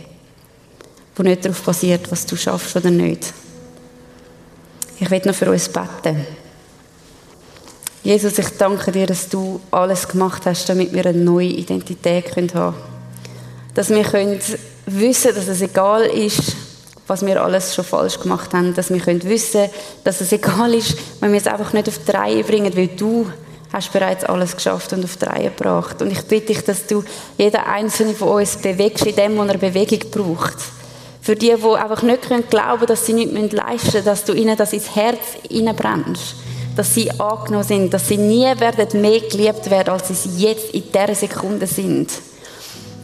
die 1.17 1.23
nicht 1.23 1.45
darauf 1.45 1.63
basiert, 1.63 2.11
was 2.11 2.27
du 2.27 2.37
schaffst 2.37 2.75
oder 2.75 2.91
nicht. 2.91 3.33
Ich 4.99 5.11
will 5.11 5.23
noch 5.25 5.35
für 5.35 5.51
uns 5.51 5.69
beten. 5.69 6.27
Jesus, 8.03 8.39
ich 8.39 8.49
danke 8.59 8.91
dir, 8.93 9.07
dass 9.07 9.29
du 9.29 9.61
alles 9.71 10.09
gemacht 10.09 10.43
hast, 10.47 10.69
damit 10.69 10.93
wir 10.93 11.07
eine 11.07 11.19
neue 11.19 11.49
Identität 11.49 12.35
haben 12.35 12.49
können. 12.49 12.75
Dass 13.75 13.91
wir 13.91 14.03
können 14.03 14.41
wissen, 14.87 15.35
dass 15.35 15.47
es 15.47 15.61
egal 15.61 16.03
ist, 16.03 16.57
was 17.11 17.27
wir 17.27 17.43
alles 17.43 17.75
schon 17.75 17.85
falsch 17.85 18.21
gemacht 18.21 18.55
haben, 18.55 18.73
dass 18.73 18.89
wir 18.89 19.01
können 19.01 19.25
wissen, 19.25 19.69
dass 20.05 20.21
es 20.21 20.31
egal 20.31 20.73
ist, 20.73 20.97
wenn 21.19 21.33
wir 21.33 21.41
es 21.41 21.49
einfach 21.49 21.73
nicht 21.73 21.89
auf 21.89 21.99
die 22.07 22.11
Reihe 22.13 22.45
bringen, 22.45 22.75
weil 22.77 22.87
du 22.87 23.27
hast 23.73 23.93
bereits 23.93 24.25
alles 24.25 24.55
geschafft 24.55 24.93
und 24.93 25.05
auf 25.05 25.17
die 25.17 25.25
Reihe 25.25 25.51
gebracht. 25.51 26.01
Und 26.03 26.13
ich 26.13 26.23
bitte 26.23 26.47
dich, 26.47 26.63
dass 26.63 26.87
du 26.87 27.03
jeden 27.37 27.57
einzelnen 27.57 28.15
von 28.15 28.29
uns 28.29 28.57
bewegst 28.57 29.05
in 29.07 29.17
dem, 29.17 29.37
was 29.37 29.49
er 29.49 29.59
Bewegung 29.59 29.99
braucht. 30.13 30.59
Für 31.21 31.35
die, 31.35 31.53
die 31.53 31.77
einfach 31.77 32.03
nicht 32.03 32.23
glauben 32.23 32.49
können 32.49 32.87
dass 32.87 33.05
sie 33.05 33.13
nichts 33.13 33.53
leisten 33.53 33.87
müssen, 33.87 34.05
dass 34.05 34.25
du 34.25 34.33
ihnen 34.33 34.57
das 34.57 34.73
ins 34.73 34.95
Herz 34.95 35.19
hineinbrennst. 35.51 36.37
Dass 36.77 36.95
sie 36.95 37.11
angenommen 37.11 37.65
sind, 37.65 37.93
dass 37.93 38.07
sie 38.07 38.19
nie 38.19 38.47
werden 38.61 39.01
mehr 39.01 39.21
geliebt 39.21 39.69
werden, 39.69 39.91
als 39.91 40.09
sie 40.09 40.31
jetzt 40.37 40.73
in 40.73 40.85
dieser 40.93 41.15
Sekunde 41.17 41.67
sind. 41.67 42.09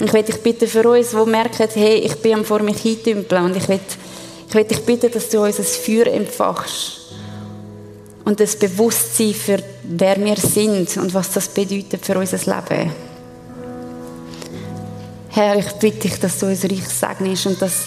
Ich 0.01 0.13
will 0.13 0.23
dich 0.23 0.43
bitten 0.43 0.69
für 0.69 0.89
uns, 0.89 1.11
die 1.11 1.31
merken, 1.31 1.69
hey, 1.75 1.99
ich 1.99 2.17
bin 2.17 2.45
vor 2.45 2.61
mich 2.61 2.79
hintümpeln 2.79 3.45
und 3.47 3.57
ich 3.57 3.69
will, 3.69 3.81
ich 4.49 4.55
will 4.55 4.65
dich 4.65 4.85
bitten, 4.85 5.11
dass 5.11 5.29
du 5.31 5.43
uns 5.43 5.59
ein 5.59 5.65
Feuer 5.65 6.07
empfachst. 6.09 7.07
und 8.27 8.41
das 8.41 8.57
Bewusstsein 8.57 9.33
für 9.33 9.63
wer 9.85 10.17
wir 10.23 10.37
sind 10.37 10.97
und 10.97 11.15
was 11.15 11.31
das 11.31 11.49
bedeutet 11.49 12.05
für 12.05 12.19
unser 12.19 12.39
Leben. 12.39 12.91
Herr, 15.29 15.57
ich 15.57 15.73
bitte 15.75 16.09
dich, 16.09 16.19
dass 16.19 16.41
du 16.41 16.47
uns 16.47 16.65
reich 16.65 16.89
segnest 16.89 17.47
und 17.47 17.63
dass 17.63 17.85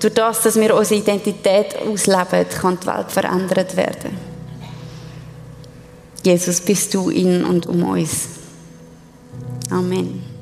durch 0.00 0.12
das, 0.12 0.42
dass 0.42 0.56
wir 0.56 0.74
unsere 0.74 1.00
Identität 1.00 1.76
ausleben, 1.78 2.48
kann 2.60 2.78
die 2.82 2.86
Welt 2.86 3.12
verändert 3.12 3.76
werden. 3.76 4.18
Jesus, 6.24 6.60
bist 6.60 6.92
du 6.92 7.08
in 7.10 7.44
und 7.44 7.66
um 7.66 7.84
uns. 7.84 8.26
Amen. 9.70 10.35